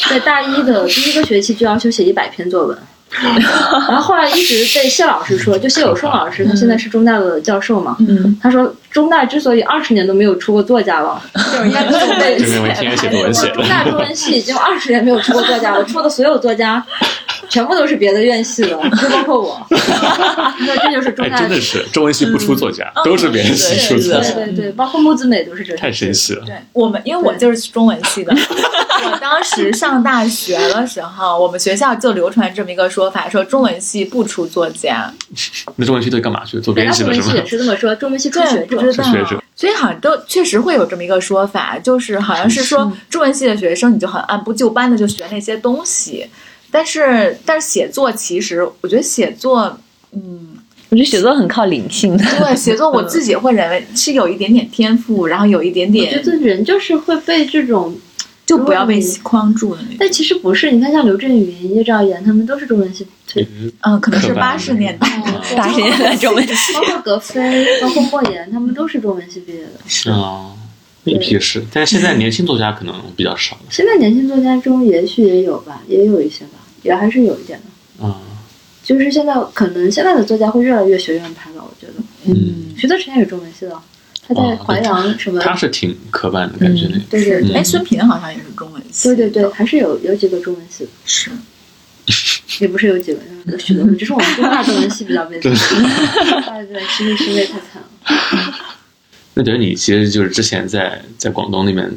[0.08, 2.78] 在大一的第一个学期就要求写一百篇作文。
[3.88, 13.48] 然后后来一直被谢老师说，就谢有顺老师，他现在是中大的教授嘛，嗯，他说中大之所以二十年都没有出过作家了，就是应该都被就认为天天写作文写。
[13.48, 16.86] 的中大中文系已经二十年没有出过作家了，出的所有作家
[17.50, 18.70] 全部都是别的院系的，
[19.02, 19.60] 就包括我。
[19.68, 25.80] 他说这就是中哎，大真的是中文系不出作家，都是别人系出作家，对对对，包括木子美都是这样。
[25.80, 26.46] 太神奇了。
[26.46, 35.12] 对我们，因为我就是中文系的，我当时上大学的时候，我们学校就流传这么一个说法，说中文系不出作家。
[35.76, 36.60] 那中文系都干嘛去？
[36.60, 37.46] 做北大编辑了是吗中文系也？
[37.46, 38.98] 是这么说，中文系出学对，不者知。
[38.98, 39.42] 道是学者。
[39.56, 46.26] 所以好像都确实会有这么一个说法，就是好像是说中文系的学生，你就很按部就班的就学那些东西，
[46.70, 49.78] 但是但是写作其实，我觉得写作，
[50.12, 50.56] 嗯，
[50.88, 52.24] 我觉得写作很靠灵性的。
[52.38, 57.96] 对，写作我自己会认为是有一点点天赋，然后有一点点我觉点，得人就是会被这种，
[58.46, 59.96] 就不要被框住的那种。
[60.00, 60.70] 但其实不是。
[60.70, 63.46] 你看，像刘震云、叶兆言，他们都是中文系退，
[63.80, 69.70] 嗯，可能是八十年代对八十年代中文系，包括格非，包括莫言，他们都是中文系毕业的。
[69.86, 70.50] 是啊，
[71.04, 73.62] 一批是，但是现在年轻作家可能比较少了。
[73.70, 78.06] 现在年轻作家中也许也有吧，也有一些吧，也还是有一点的。
[78.06, 78.20] 啊，
[78.82, 82.02] 就是现在可能现在的作家会越来越学院派了，我觉得。
[82.24, 83.78] 嗯，徐德成也是中文系的，
[84.26, 85.40] 他在哦淮阳什么？
[85.40, 87.04] 他是挺科班的感觉那个。
[87.10, 91.30] 对对哎，孙平好像也是中文系，对对对，，还是有有几个中文系的，是。
[92.60, 95.52] 也不是有几个，有许多，只是我们中大中文系比较 悲惨。
[95.52, 98.54] 对对，师妹师妹太惨了。
[99.34, 101.90] 那等于你其实就是之前在在广东那边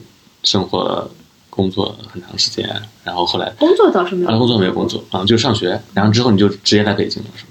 [0.44, 1.10] 生活
[1.56, 2.68] 工作很长时间，
[3.04, 7.50] 然后后来工作倒是没有，啊工作没有工作啊，就上学，然后之后你就直接来北京了是吗？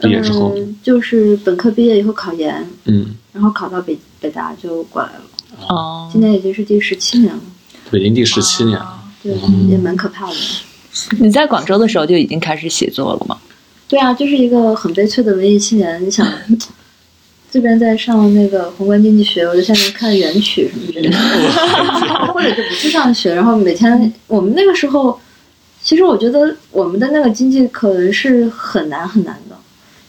[0.00, 5.20] 毕业之后，嗯，就是本科毕业以后考研，嗯，然后考到北北大就过来了。
[5.68, 7.40] 哦今年已经是第十七年了，
[7.90, 10.34] 北京第十七年了，对，嗯也蛮可怕的。
[11.20, 13.38] 你在广州的时候就已经开始写作了吗？
[13.86, 16.04] 对啊，就是一个很悲催的文艺青年。
[16.04, 16.26] 你想，
[17.52, 21.18] 这边在上那个宏观经济学，我就下面看元曲什么之类的，
[22.32, 25.20] 或者就不去上学，然后每天我们那个时候，
[25.82, 29.56] 其实我觉得我们的那个经济可能是很难很难的，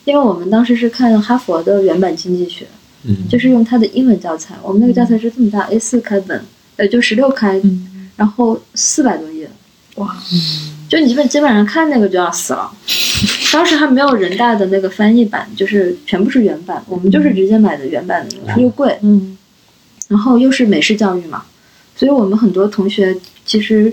[0.05, 2.65] 因为我们当时是看哈佛的原版经济学，
[3.03, 6.41] 嗯，就是用它的英文教材，我们那个教材是这么大 A 四开本，
[6.77, 7.61] 呃，就十六开，
[8.15, 9.49] 然后四百多页，
[9.95, 10.15] 哇，
[10.93, 12.69] 就你基本基本上看那个就要死了。
[13.51, 19.35] 当时还没有人大的那个翻译版，就是全部是原版，我们就是直接买的原版的那个，又贵，嗯，
[20.07, 21.45] 然后又是美式教育嘛，
[21.95, 23.91] 所以我们很多同学其实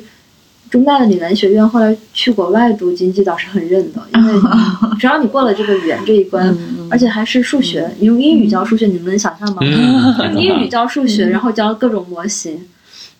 [0.68, 4.34] 中大的岭南学院后来去国外读经济倒是很认的，因为
[5.00, 6.54] 只要你过了这个语言这一关，
[6.90, 9.62] 而且还是数学，你用英语教数学，你们能想象吗？
[9.62, 12.68] 嗯，用英语教数学，然后教各种模型。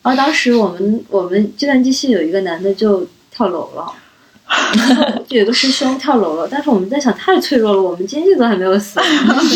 [0.03, 3.93] 然后当时我们我们计算机系有一个男的就跳楼了，
[4.75, 9.01] 然后就有个师兄跳楼了，但是我们在想太脆弱了，我们经济都还没有死。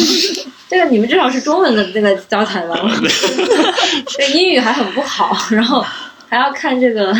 [0.68, 2.74] 这个你们至少是中文的那个教材吧？
[4.06, 5.84] 这英语还很不好，然后
[6.28, 7.14] 还要看这个，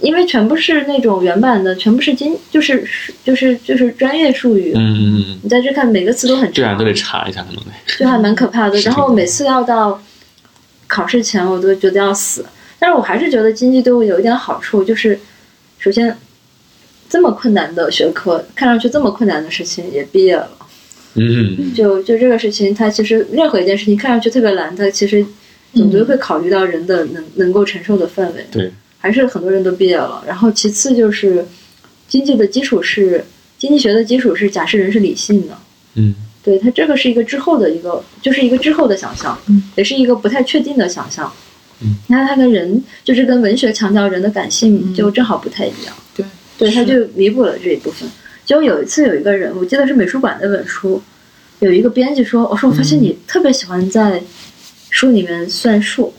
[0.00, 2.86] 因为全部是那种原版的，全部是经就是
[3.24, 4.72] 就是就是专业术语。
[4.74, 7.70] 嗯嗯嗯，你在这看每个词都很对啊，长都，得查一下，可能得。
[7.98, 8.78] 就还蛮可怕的。
[8.80, 10.00] 然后每次要到
[10.86, 12.46] 考试前，我都觉得要死。
[12.78, 15.18] 但是我还是觉得经济对我有一点好处，就是
[15.84, 16.16] 首先
[17.10, 20.50] 这么困难的学科，看上去这么困难的事情也毕业了。
[21.16, 25.22] 嗯，就就这个事情，它其实任何一件事情看上去特别难，它其实
[25.74, 28.46] 总归会考虑到人的能能够承受的范围。
[28.50, 30.24] 对，还是很多人都毕业了。
[30.26, 31.46] 然后其次就是
[32.08, 33.22] 经济的基础是
[33.58, 35.58] 经济学的基础是假设人是理性的。
[35.96, 41.30] 嗯对它这个是一个之后的一个，就是一个之后的想象，嗯也是一个不太确定的想象。
[41.80, 45.94] 嗯，你看它跟人，就是跟文学强调人的感性，嗯就正好不太一样。
[46.16, 46.24] 对，
[46.58, 48.08] 对，他就弥补了这一部分。
[48.44, 51.02] 就有一次有一个人，我记得是美术馆那本书，
[51.60, 54.22] 有一个编辑说：“我说我发现你特别喜欢在
[54.90, 56.12] 书里面算数，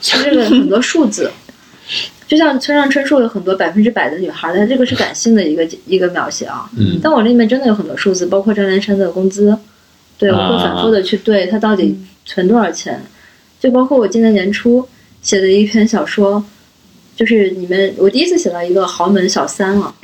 [0.00, 1.30] 就这个很多数字。
[2.28, 6.70] ”就像村上春树有很多百分之百的女孩，但这个是感性的一个一个描写啊。
[6.76, 9.56] 嗯但我那里面真的有很多数字，包括张连山的工资，
[10.18, 13.02] 对我会反复的去对他到底存多少钱，
[13.64, 14.86] 就包括我今年年初
[15.22, 16.44] 写的一篇小说，
[17.16, 19.94] 就是你们我第一次写到一个豪门小三了，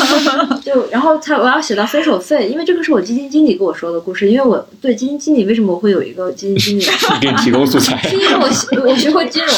[0.64, 6.86] 就然后他我要写到分手费，因为这个是我基金经理跟我说的故事，因为我对基金经理为什么我会有一个基金经理，
[7.20, 8.00] 给你提供素材。
[8.08, 9.54] 是因为我学我学过金融，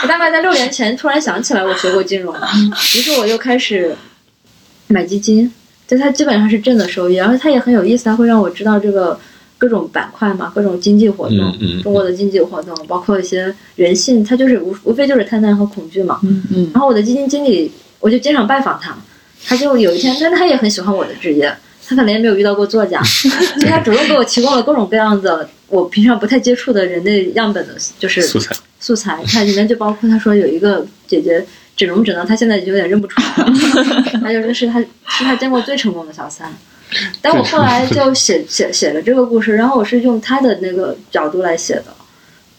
[0.00, 2.32] 我大概在六年前突然想起来我学过金融，
[2.94, 3.96] 于是我又开始
[4.86, 5.52] 买基金，
[5.88, 9.18] 就它基本上是正的收益，然后它也很有意思，它会让我知道这个
[9.62, 16.18] 各种板块嘛，各种经济活动，嗯嗯中国的经济活动，包括一些人性，它就是无无非就是贪婪和恐惧嘛。
[16.24, 18.98] 嗯嗯然后我的基金经理，我就经常拜访他，
[19.46, 21.54] 他就有一天，但他也很喜欢我的职业，
[21.86, 23.30] 他可能也没有遇到过作家， 所
[23.62, 31.46] 以他主动给我提供了各种各样的我平常不太接触的人类样本的，就是素材，素材，它里面就包括他说有一个姐姐
[31.76, 33.52] 整容整到他现在就有点认不出来了，
[34.20, 36.52] 他就说是他是他见过最成功的小三。
[37.20, 41.86] 但我后来 就写写写了这个故事，然后我是用他的那个角度来写的，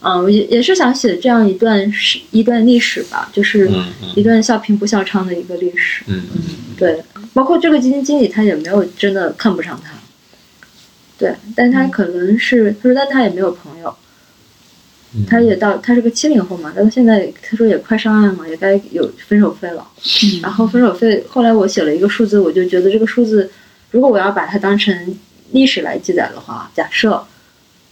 [0.02, 3.70] 嗯，也也是想写这样一段史一段历史吧，就是
[4.16, 6.04] 一段笑贫不笑娼的一个历史。
[6.08, 6.42] 嗯嗯
[6.76, 7.04] 对，
[7.34, 9.92] 包括这个基金经理他也没有真的看不上他，
[11.18, 13.96] 对，但他可能是他说，但他也没有朋友，
[15.16, 19.88] 嗯，他也到他是个七零后嘛，但他现在他说也快上岸了，也该有分手费了。
[20.42, 23.50] 然后分手费，后来我写了一个数字，我就觉得这个数字，
[23.94, 25.16] 如果我要把它当成
[25.52, 27.24] 历史来记载的话，假设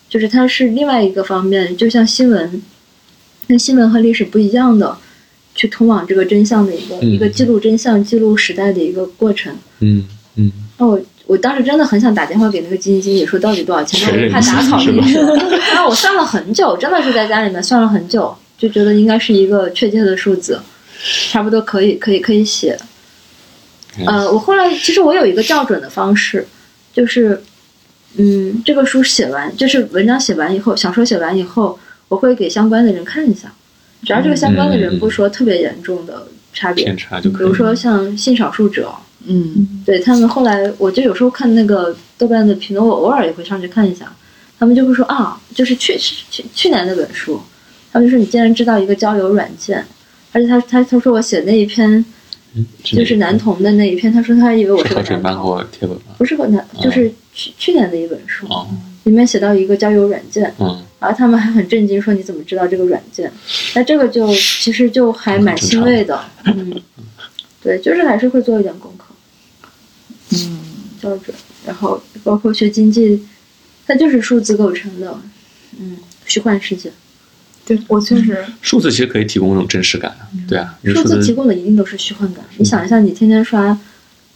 [0.10, 2.60] 就是它是另外一个方面，就像新闻，
[3.48, 4.98] 跟新闻和历史不一样的，
[5.54, 9.56] 去通往这个真相的一个、嗯一个记录真相、记录时代的一个过程。
[9.82, 10.04] 嗯
[10.38, 15.22] 嗯那我我当时真的很想打电话给那个基金经理说到底多少钱，但我怕打草惊蛇。
[15.74, 20.60] 然后我算了很久，真的是在家里面算了很久，就觉得应该是一个确切的数字，
[21.30, 22.76] 差不多可以可以可以写。
[23.98, 24.06] 嗯。
[24.08, 26.46] 呃，我后来其实我有一个校准的方式，
[26.94, 27.42] 就是，
[28.18, 31.78] 嗯，这个书写完，就是文章写完以后，小说写完以后，
[32.08, 33.52] 我会给相关的人看一下，
[34.04, 37.48] 只要这个相关的人不说特别严重的差别，偏差就比可以。
[37.48, 38.92] 如说像性少数者，
[39.26, 44.12] 嗯对他们后来，我就有时候看那个豆瓣的评论，我偶尔也会上去看一下，
[44.60, 47.40] 他们就会说啊，就是去去去年那本书，
[47.94, 49.86] 他们就说你竟然知道一个交友软件，
[50.32, 52.06] 而且他他他说我写那一篇嗯
[52.84, 55.66] 就是男童的那一篇，他说他以为我是男童？
[56.18, 58.68] 不是个男，就是去去年的一本书，哦，
[59.04, 63.32] 里面写到一个交友软件，嗯然后他们还很震惊说你怎么知道这个软件？
[63.74, 66.82] 那这个就其实就还蛮欣慰的，嗯，
[67.64, 69.06] 对，就是还是会做一点功课。
[70.34, 70.60] 嗯
[71.02, 71.36] 标准，
[71.66, 73.26] 然后包括学经济，
[73.88, 75.20] 它就是数字构成的，
[75.80, 75.98] 嗯，
[76.28, 76.92] 虚幻世界。
[77.76, 80.16] 对我确实数字其实可以提供一种真实感，
[80.48, 82.44] 对啊，你数字提供的一定都是虚幻感。
[82.58, 83.78] 你想一下，你天天刷，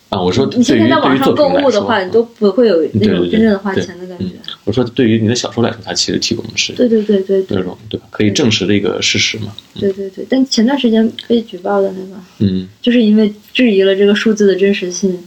[0.10, 4.54] 啊，我说你天天在网上购物的话，你都不会有那种真正的花钱的感觉嗯。
[4.64, 8.08] 我说对于你的小说来说，它其实提供的是对对对对对那种对吧？
[8.10, 9.54] 可以证实的一个事实嘛。
[9.74, 10.26] 对对对。
[10.30, 15.18] 但前段时间被举报的那个，嗯就是因为质疑了这个数字的真实性。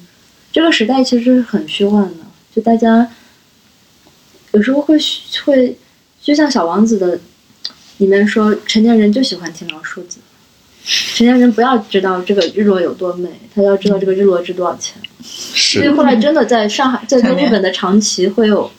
[0.50, 2.24] 这个时代其实是很虚幻的，
[2.56, 3.06] 就大家
[4.52, 4.96] 有时候会
[5.44, 5.76] 会，
[6.22, 7.20] 就像《小王子》的
[7.98, 10.18] 里面说，成年人就喜欢听到数字，
[11.14, 14.94] 成年人不要知道这个日落有多美，他要知道这个日落值多少钱。
[15.20, 18.70] 所以是后来真的在上海，在在成年日本的长崎会有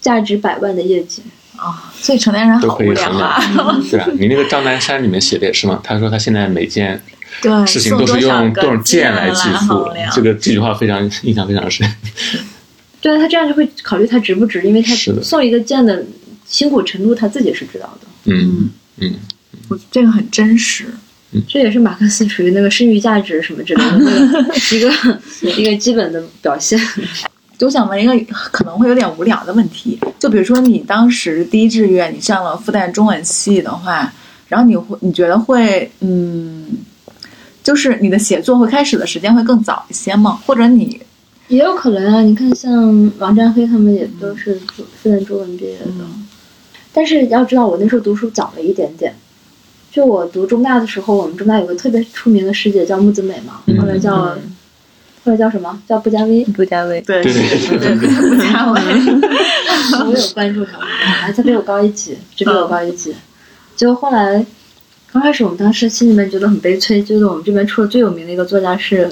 [0.00, 1.22] 价值百万的业绩。
[1.56, 3.38] 啊，所以成年人都可以好无聊啊。
[3.54, 7.02] 量，对啊，你那个张南山里面写的也是嘛，他说他现在每件
[7.42, 11.86] 对，事情都是用多少件来计数，这个这句话非常印象非常深。
[13.02, 16.02] 对啊，他这样就会考虑他值不值，因为他送一个件的
[16.46, 18.06] 辛苦程度他自己是知道的。
[18.24, 19.14] 嗯嗯，
[19.68, 20.86] 我这个很真实。
[21.46, 26.76] 这也是马克思主义那个剩余价值什么之类的 那个一个一个基本的表现。
[27.56, 34.12] 就我想问一个可能会有点无聊的问题，就比如说你当时第一志愿你上了复旦中文系的话，
[34.48, 36.66] 然后你会你觉得会嗯，
[37.62, 40.40] 就是你的写作会开始的时间会更早一些吗？
[40.46, 41.00] 或者你
[41.46, 46.04] 也有可能啊，你看像王占辉他们也都是复复旦中文毕业的，
[46.92, 49.14] 但是要知道我那时候读书早了一点点。
[49.92, 54.36] 就我读中大的时候，我们中大有个特别出名的师姐叫木子美嘛，嗯后来叫、后
[55.24, 55.82] 来叫什么？
[55.88, 56.44] 叫布加威。
[56.44, 58.80] 布加威，对对对对对对，不加威
[60.06, 63.12] 我有关注他们，还他比我高一级，只比我高一级。
[63.74, 64.46] 结果后来，
[65.12, 69.10] 刚开始我们当时心里面觉得很悲催，觉得我们这边出了最有名的一个作家是，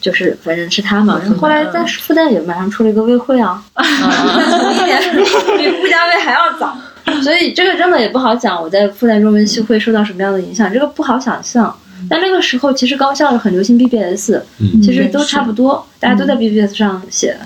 [0.00, 1.18] 就是反正是他嘛。
[1.20, 5.00] 然后后来在复旦也马上出了一个魏慧啊，同一年
[5.56, 6.76] 比顾家威还要早。
[7.22, 11.74] 所以这个真的也不好讲，我在复旦中文系会受到什么样的影响，这个不好想象。
[12.08, 17.36] 但那个时候其实高校很流行 BBS，嗯其实都差不多，大家都在 BBS 上写，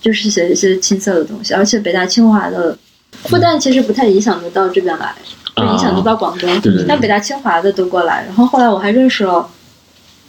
[0.00, 1.52] 就是写一些青涩的东西。
[1.52, 2.78] 而且北大、清华的
[3.24, 5.12] 复旦其实不太影响得到这边来，
[5.56, 6.48] 就影响得到广东。
[6.60, 9.50] 对对对但北大、清华的都过来，然后后来我还认识了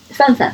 [0.09, 0.53] 范范。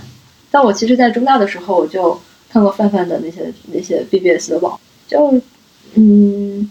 [0.52, 2.20] 但我其实，在中大的时候，我就
[2.52, 5.34] 看过范范的那些那些 BBS 的网，就
[5.96, 6.70] 嗯，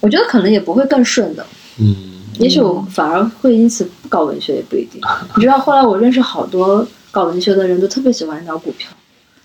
[0.00, 1.44] 我觉得可能也不会更顺的。
[1.80, 5.00] 嗯也许我反而会因此不搞文学，也不一定。
[5.36, 8.88] 你知道，后来我认识好多搞文学的人都特别喜欢聊股票，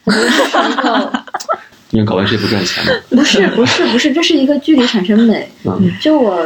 [0.04, 1.24] 我觉得这是一个
[1.90, 2.92] 因为搞文学不赚钱嘛。
[3.10, 5.50] 不是不是不是，这是一个距离产生美。
[5.66, 6.46] 嗯就我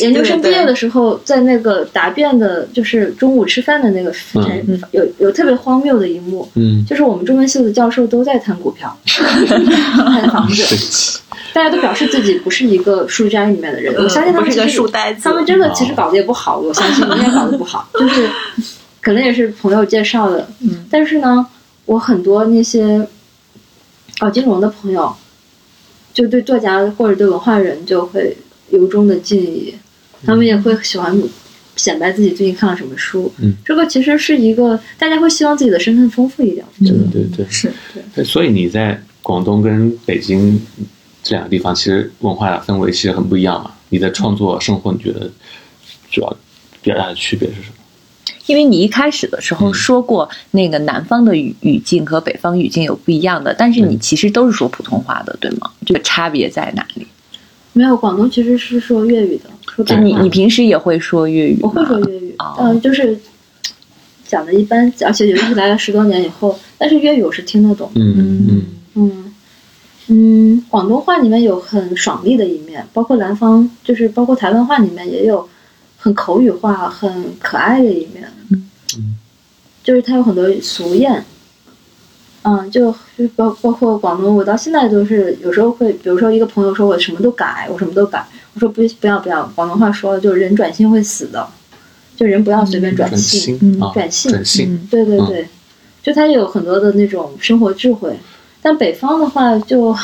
[0.00, 11.20] 研究生毕业的时候，在那个答辩的，就是中午吃饭的那个时间，嗯有有特别荒谬的一幕，嗯，就是我们中文系的教授都在谈股票、 谈房子，
[11.54, 13.94] 大家都表示自己不是一个书斋里面的人。
[14.02, 18.28] 我相信他不是个们其实书呆子他们真的其实搞得也不好，我相信应该搞得不好， 就是
[19.00, 20.48] 可能也是朋友介绍的。
[20.60, 21.46] 嗯，但是呢，
[21.84, 23.06] 我很多那些
[24.18, 25.14] 搞金融的朋友，
[26.12, 28.36] 就对作家或者对文化人就会
[28.70, 29.74] 由衷的敬意，
[30.24, 31.16] 他们也会喜欢
[31.76, 33.32] 显摆自己最近看了什么书。
[33.38, 36.64] 嗯，这个其实是一个大家会希望自己的身份丰富一点。
[36.80, 37.46] 对对对。
[37.48, 37.72] 是
[38.14, 40.60] 对所以你在广东跟北京
[41.22, 43.72] 这两个地方，其实文化氛围其实很不一样嘛。
[43.90, 45.30] 你的创作生活，你觉得
[46.10, 46.36] 主要
[46.82, 47.74] 比较大的区别是什么？
[48.46, 55.70] 因为你一开始的时候嗯说过，那个南方的语语境和北方语境有不一样的，但是你嗯其实都是说普通话的，对吗？
[55.84, 57.06] 这个差别在哪里？
[57.78, 61.68] 没有，广东其实是说粤语的，说就你你平时也会说粤语我？
[61.68, 63.16] 会说粤语，哦嗯，就是
[64.26, 68.00] 讲的一般，而且尤其是来了十多年以后，但是粤语我是听得懂的。
[68.00, 68.62] 嗯嗯
[68.94, 69.34] 嗯
[70.08, 75.48] 嗯，广东话里面有很爽利的一面，包括南方，就是包括台湾话里面也有
[75.96, 78.28] 很口语化、很可爱的一面。
[78.50, 78.68] 嗯
[79.84, 81.20] 就是它有很多俗谚。
[82.42, 88.24] 嗯，就就包包括广东，我到现在都是有时候会，比如说一个朋友说我什么都改，我什么都改，
[88.54, 91.46] 我说不不要不要，广东话说了，就是人转性会死的，
[92.16, 93.58] 就人不要随便转转性。
[93.58, 95.48] 性啊，转性转性，对对对，
[96.02, 98.16] 就它有很多的那种生活智慧。
[98.62, 99.94] 但北方的话就，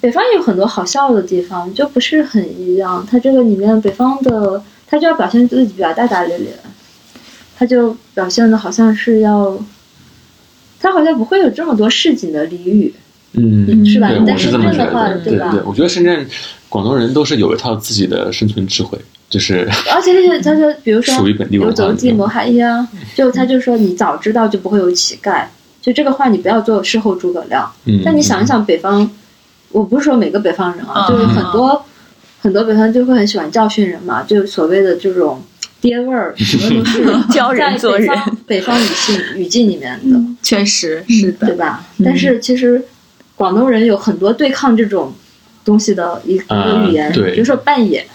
[0.00, 3.06] 北方也有很多好笑的地方，就不是很一样。
[3.10, 6.54] 他这个里面北方的，他就要表现自己比较大大咧咧，
[7.58, 9.58] 他就表现的好像是要，
[10.80, 12.94] 他好像不会有这么多市井的俚语，
[13.34, 14.22] 嗯，是吧对，？
[14.26, 15.50] 但我是这么觉深圳的话，得，对吧？
[15.52, 16.26] 对，我觉得深圳
[16.68, 18.98] 广东人都是有一套自己的生存智慧，
[19.28, 25.44] 就是而且那些他说，比如说属于本地文有化走进谋海一啊，就他就说你早知道就不会有乞丐，
[25.82, 27.70] 就这个话你不要做事后诸葛亮。
[27.84, 29.10] 嗯，但你想一想，北方，
[29.70, 31.84] 我不是说每个北方人啊，嗯就是很多
[32.40, 35.42] 很多北方就会很喜欢教训人嘛，就所谓的这种
[35.80, 38.06] 爹味儿，什么都是 教人做人。
[38.06, 38.14] 在
[38.46, 41.84] 北方北方语境语境里面的，确实是的，对吧？
[42.04, 42.82] 但是其实
[43.34, 45.12] 广东人有很多对抗这种
[45.64, 47.32] 东西的一一个啊语言，对。
[47.32, 48.06] 比如说扮野，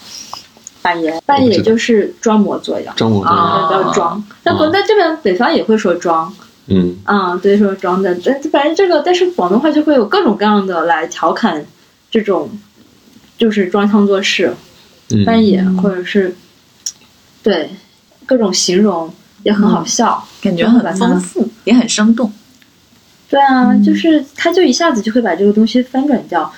[0.81, 1.63] 半夜半野我不知道。
[1.65, 2.95] 就是装模作样。
[2.95, 6.31] 中午的，啊不要装，但国在这边北方也会说装。
[6.67, 6.97] 嗯。
[7.03, 11.65] 啊、对，说装的，但反正这个，但是广东话就会有各种各样的来调侃
[12.11, 12.49] 这种，
[13.37, 14.53] 就是装腔作势、
[15.11, 16.35] 嗯，扮演，或者是
[17.45, 17.69] 对
[18.25, 19.13] 各种形容
[19.43, 22.31] 也很好笑，感觉很丰富，也很生动。
[23.29, 26.51] 对啊，就是他就一下子就会把这个东西翻转掉。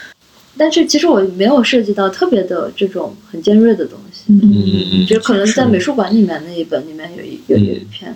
[0.55, 4.39] 但是其实我没有涉及到特别的这种很尖锐的东西，嗯。
[4.41, 8.15] 嗯嗯，就可能在美术馆里面那一本里面有一有有一篇，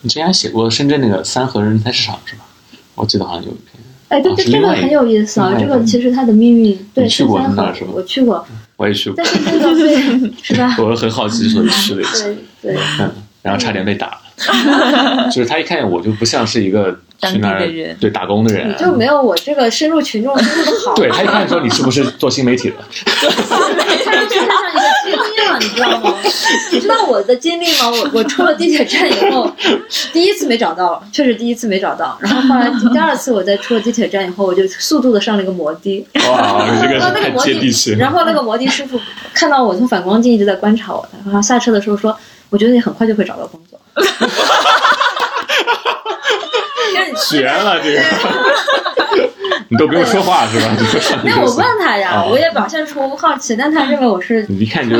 [0.00, 2.46] 你之前还写过深圳那个三和人才市场是吧？
[2.94, 5.54] 我记得好像有一篇，哎，对对，这个很有意思啊！
[5.58, 10.76] 这个其实它的命运，对，你去过那是吧我去过，我也去过但，是那个对 是吧？
[10.78, 12.76] 我很好奇，所以去了一次，对
[13.42, 14.18] 然后差点被打，
[15.30, 20.94] 就是他一看见我就不像是一一个当去那儿地的人对打工的人你，就没有我这个深入群众深入的好。
[20.94, 22.76] 对他一看就说你是不是做新媒体的？
[24.04, 26.14] 他就去上一个经历了，你知道吗？
[26.70, 27.90] 你知道我的经历吗？
[27.90, 29.50] 我我出了地铁站以后，
[30.12, 32.16] 第一次没找到，确实第一次没找到。
[32.20, 36.06] 然后后来第二次我在出了地铁站以后，我就速度的上了一个摩的。
[36.28, 37.96] 哇，这个是太然后那个摩接地气的，。
[37.98, 39.00] 然后那个摩的师傅
[39.34, 42.16] 看到我从反光镜一直在观察我，然后下车的时候说
[42.50, 43.80] ：“我觉得你很快就会找到工作。”
[47.30, 48.00] 绝了，这个
[49.70, 50.66] 你都不用说话是吧？
[51.24, 54.96] 那我问他呀，哦我也表现出好奇，但他认为我是你一看就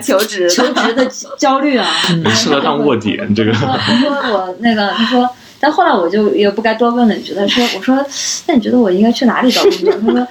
[0.00, 1.04] 求职求职的
[1.36, 1.86] 焦虑啊。
[2.24, 5.28] 你适合当卧底，你这个他说我那个他说，
[5.58, 8.04] 但后来我就也不该多问了一句，他说我说
[8.46, 10.14] 那你觉得我应该去哪里找工作？
[10.14, 10.26] 他说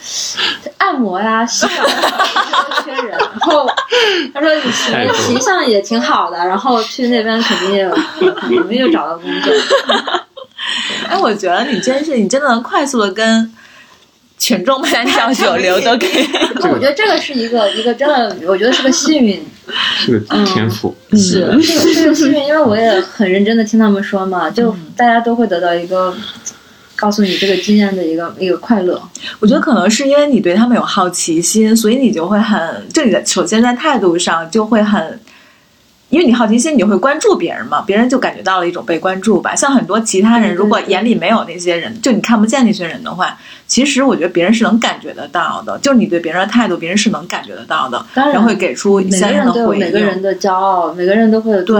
[0.77, 1.95] 按摩呀、洗澡呀
[2.69, 3.11] 都缺人。
[3.11, 3.67] 然后
[4.33, 4.61] 他说你
[4.91, 9.53] 太多了形象也挺好的，然后去那边肯定也有很容易就找到工作。
[11.07, 13.51] 哎，我觉得你真是，你真的能快速的跟
[14.37, 16.27] 群众三教九流都可以。
[16.55, 19.43] 那我觉得这个是一个一个真的，我觉得是个幸运，
[19.97, 20.95] 是个天赋。
[21.11, 26.15] 是是个是个幸运，因为我也很认真的听他们说嘛， 就大家都会得到一个
[26.95, 28.99] 告诉你这个经验的一个一个快乐。
[29.39, 35.19] 我觉得可能是因为你对他们有好奇心，所以你就会很就你的首先在态度上就会很
[36.11, 39.55] 因为你好奇心，你会关注别人嘛，别人就感觉到了一种被关注吧。
[39.55, 49.85] 像很多其他人，如果眼里没有那些人，就你看不见那些人的话，其实我觉得别人是能感觉得到的，就是你对别人的态度，别人是能感觉得到的，当然然后会给出相应人的回应。
[49.85, 51.79] 每个人的骄傲，每个人都会有对。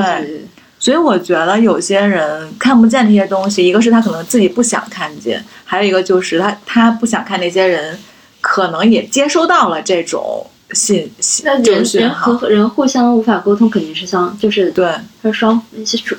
[0.80, 8.00] 所以我觉得有些人看不见那些东西，一个是他可能自己不想看见，还有一个就是他他不想看那些人，
[8.40, 12.10] 可能也接收到了这种信息那，人人。
[12.12, 14.92] 和人互相无法沟通，肯定是相就是对，
[15.24, 15.62] 是双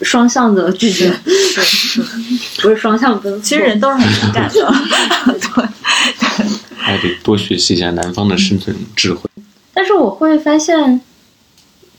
[0.03, 1.11] 双向的拒绝，
[2.63, 3.41] 不是双向奔赴。
[3.41, 4.55] 其实人都是很敏感的。
[5.41, 5.65] 对，
[6.77, 9.29] 还得多学习一下南方的生存智慧。
[9.75, 11.01] 但是我会发现，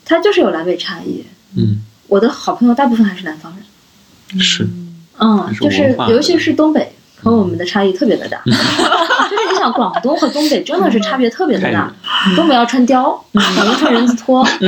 [0.05, 1.25] 它就是有南北差异。
[1.55, 4.67] 嗯，我的好朋友大部分还是南方人，是，
[5.19, 6.92] 嗯就是尤其是东北
[7.23, 8.41] 和我们的差异特别的大。
[8.45, 11.91] 就是你想，广东和东北真的是差别特别的大。
[12.35, 14.45] 东北要穿貂，广东穿人字拖，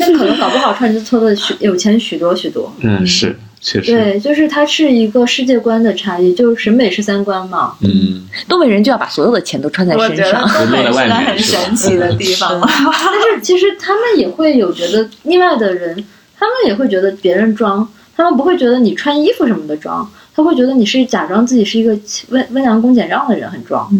[0.00, 2.72] 但可能搞不好穿人字拖的许有钱许多许多。
[2.80, 7.74] 嗯，是，确实，对，就是它是一个世界观的差异，就是审美是三观嘛。
[7.80, 10.48] 嗯，东北人就要把所有的钱都穿在我觉得身上。
[10.48, 12.60] 东北落在外是个很神奇的地方。
[12.60, 15.94] 但是其实他们也会有觉得，另外的人，
[16.38, 17.86] 他们也会觉得别人装，
[18.16, 20.08] 他们不会觉得你穿衣服什么的装，
[20.38, 21.98] 他会觉得你是假装自己是一个
[22.28, 23.90] 温温良恭俭让的人很装，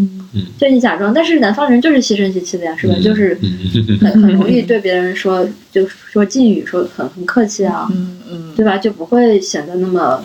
[0.56, 1.12] 就你假装。
[1.12, 2.94] 但是南方人就是牺牲兮兮的呀，是吧？
[3.02, 8.78] 就是嗯 很很容易对别人说，就说敬语，说很很客气啊，嗯嗯，对吧？
[8.78, 10.24] 就不会显得那么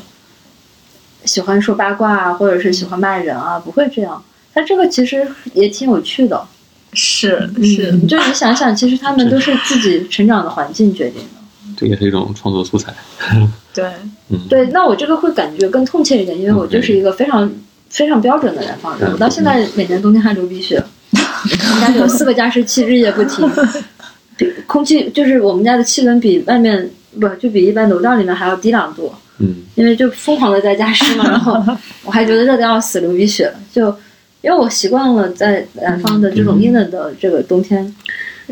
[1.26, 4.23] 喜欢说八卦啊，或者是喜欢骂人啊，不会这样。
[4.53, 6.45] 但这个其实也挺有趣的，
[6.94, 11.32] 是是，嗯，就你想想，其实他们都是自己成长的环境决定的。
[11.84, 12.93] 这也是一种创作素材。
[13.73, 13.85] 对，
[14.30, 17.51] 嗯，对，那我这个会感觉更痛切一点，因为我就是一个非常
[17.89, 20.81] 非常标准的南方人，我到现在每年冬天还流鼻血，
[21.11, 23.49] 我们家有四个加湿器，日夜不停，
[24.38, 26.89] 比空气就是我们家的气温比外面
[27.19, 31.61] 不就比一般楼道里面还要低两度，嗯，因为就疯狂的在加湿嘛，然后
[32.05, 33.47] 我还觉得热的要死，流鼻血。
[33.47, 33.88] 了，就
[34.41, 37.93] 因为我习惯了在南方的这种阴冷的这个冬天，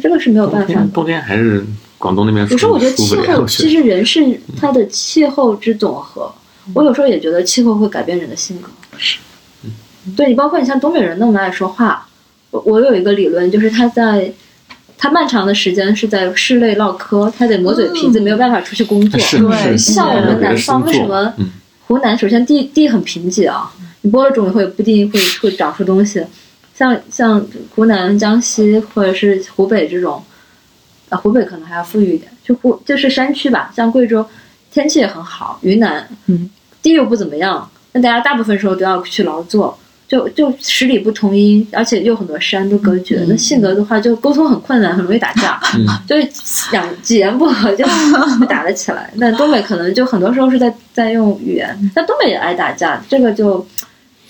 [0.02, 1.64] 这个是没有办法冬天还是
[2.02, 6.30] 广东那边有时候我觉得气候其实人是它的气候之总和。
[6.74, 9.18] 我有时候也觉得气候会改变人的性格是。
[10.16, 12.08] 对你，包括你像东北人那么爱说话，
[12.50, 14.32] 我我有一个理论，就是他在
[14.98, 19.20] 他漫长的时间是在室内唠嗑，他得磨嘴皮子，没有办法出去工作。
[19.20, 21.50] 对像我们南方为什么嗯
[21.88, 23.72] 湖南首先地地很贫瘠啊，
[24.02, 26.24] 你播了种以后也不一定会会长出东西。
[26.74, 27.46] 像像
[27.76, 30.24] 湖南、江西或者是湖北这种，
[31.12, 34.26] 啊湖北可能还要富裕一点，就湖就是山区吧，像贵州
[34.72, 36.50] 天气也很好，云南嗯
[36.82, 39.78] 地又不怎么样，那大家大部分时候都要去劳作。
[40.08, 43.24] 就就十里不同音，而且又很多山都隔绝。
[43.30, 45.58] 那性格的话，就沟通很困难，很容易打架。
[45.74, 46.28] 嗯 就是
[46.74, 49.10] 两几言不合就就 打了起来。
[49.16, 53.66] 那东北可能就很多时候是在在用语言，那东北也爱打架，这个就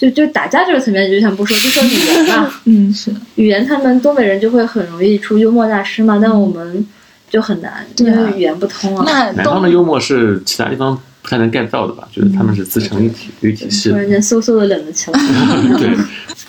[0.01, 2.51] 就就打架这个层面就先不说，就说语言吧。
[2.65, 6.83] 嗯是，语言他们东北人就会很容易出幽默大师嘛，但我们
[7.29, 9.03] 就很难，因对啊为语言不通啊。
[9.05, 12.07] 那东南方的幽默是其他地方不太能 get 到的吧？
[12.11, 13.91] 就是他们是自成一体的一个体系。
[13.91, 15.19] 突然间嗖嗖的冷了起来。
[15.77, 15.95] 对，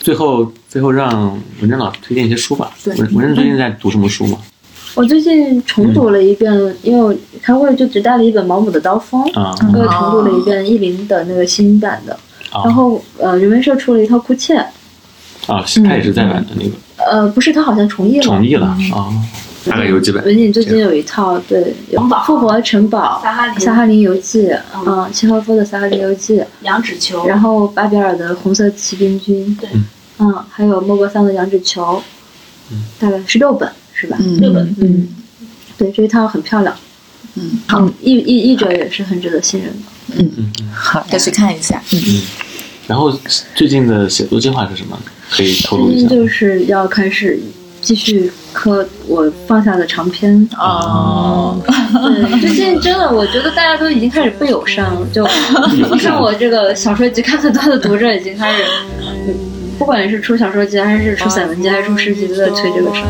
[0.01, 2.73] 最后最后让文珍老师推荐一些书吧。
[2.83, 4.39] 对文文珍最近在读什么书吗？
[4.95, 6.51] 我最近重读了一遍，
[6.83, 12.19] 因为我开会就只带了一本毛姆的《刀锋》，啊又重读了一遍译林的那个新版的。
[12.53, 12.63] 啊。
[12.65, 14.55] 然后呃，人文社出了一套《库切》，
[15.47, 16.71] 啊，他也是再版的那个。
[17.05, 18.23] 呃，不是，他好像重译了。
[18.23, 19.11] 重译了啊，
[19.69, 20.25] 大概有几本？
[20.25, 23.61] 文景最近有一套，对，有《复活城堡》撒哈林。
[23.61, 24.47] 萨哈林游记》，
[24.87, 29.69] 嗯，契诃夫的《撒哈林游记》，羊脂球，然后巴比尔的《红色骑兵军》，对。
[30.19, 31.83] 嗯，还有莫泊桑的《羊脂球》，
[32.71, 34.17] 嗯，大概是六本，是吧？
[34.21, 34.37] 嗯。
[34.39, 34.77] 六本。
[34.81, 35.09] 嗯，
[35.77, 36.73] 对，这一套很漂亮，
[37.35, 37.59] 嗯。
[37.75, 39.83] 嗯，译译译者也是很值得信任的。
[40.17, 40.53] 嗯嗯。
[40.73, 41.83] 好再去看一下。
[41.93, 42.23] 嗯嗯，
[42.87, 43.13] 然后
[43.55, 44.99] 最近的写作计划是什么？
[45.31, 46.07] 可以透露一下。
[46.07, 47.41] 最近就是要开始
[47.81, 50.47] 继续磕我放下的长篇。
[50.59, 55.07] 哦，对，最近真的，我觉得大家都已经开始被友善了。
[55.13, 55.25] 就
[55.99, 58.65] 看我这个小说集看很多的读者已经开始，
[59.01, 59.35] 嗯
[59.79, 63.09] 不管是出小说集还是出散文集还是出诗集，都在催这个事儿。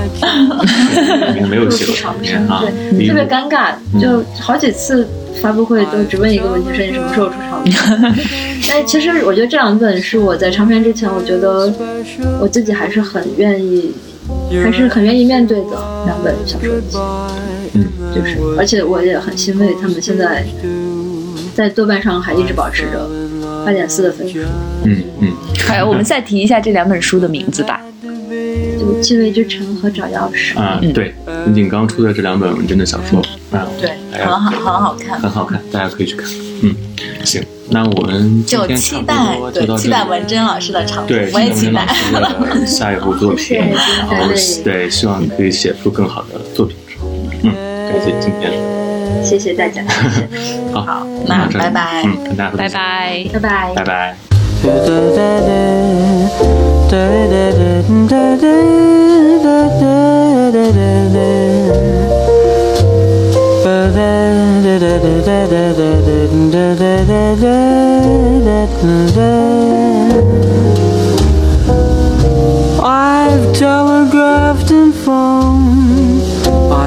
[1.40, 5.06] 我没有写长篇篇，啊，对，特别尴尬，就好几次
[5.40, 7.76] 发布会都只问一个问题：说你什么时候出长篇？
[8.68, 11.72] 但其实我觉得这两本是我在长篇之前，我觉得
[12.40, 13.92] 我自己还是很愿意，
[14.62, 15.76] 还是很愿意面对的
[16.06, 16.96] 两本小说集。
[17.74, 17.84] 嗯，
[18.14, 20.44] 就是，而且我也很欣慰，他们现在
[21.54, 23.08] 在豆瓣上还一直保持着
[23.64, 24.38] 八点四的分数。
[24.84, 25.32] 嗯嗯，
[25.66, 27.80] 好，我们再提一下这两本书的名字吧。
[28.78, 30.54] 就《气味之城》和《找钥匙》。
[30.58, 33.20] 啊，对，文景刚出的这两本文真的小说
[33.52, 35.20] 啊，对，很好，很好看。
[35.20, 36.28] 很好看，大家可以去看。
[36.62, 36.74] 嗯，
[37.24, 40.04] 行，那我们就期待就对期待。
[40.04, 41.86] 文珍老师的长对，我也期待。
[42.66, 46.76] 下一部作品，然 后对对，希望可以写出更好的作品。
[47.42, 47.52] 嗯，
[47.88, 48.50] 感谢今天，
[49.22, 49.82] 谢谢大家，
[50.72, 53.24] 好，好，那拜拜嗯，跟大家说拜拜。
[53.32, 53.84] 拜拜拜。
[53.84, 54.16] 拜。
[72.84, 76.01] I've telegraphed and phoned.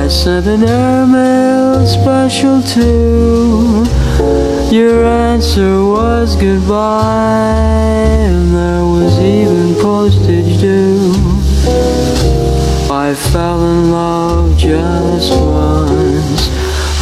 [0.06, 3.86] I sent an airmail special too.
[4.70, 7.56] Your answer was goodbye,
[8.30, 11.12] and there was even postage due.
[12.92, 16.50] I fell in love just once,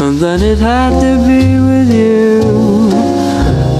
[0.00, 2.40] and then it had to be with you.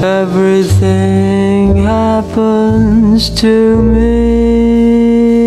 [0.05, 5.44] Everything happens to me.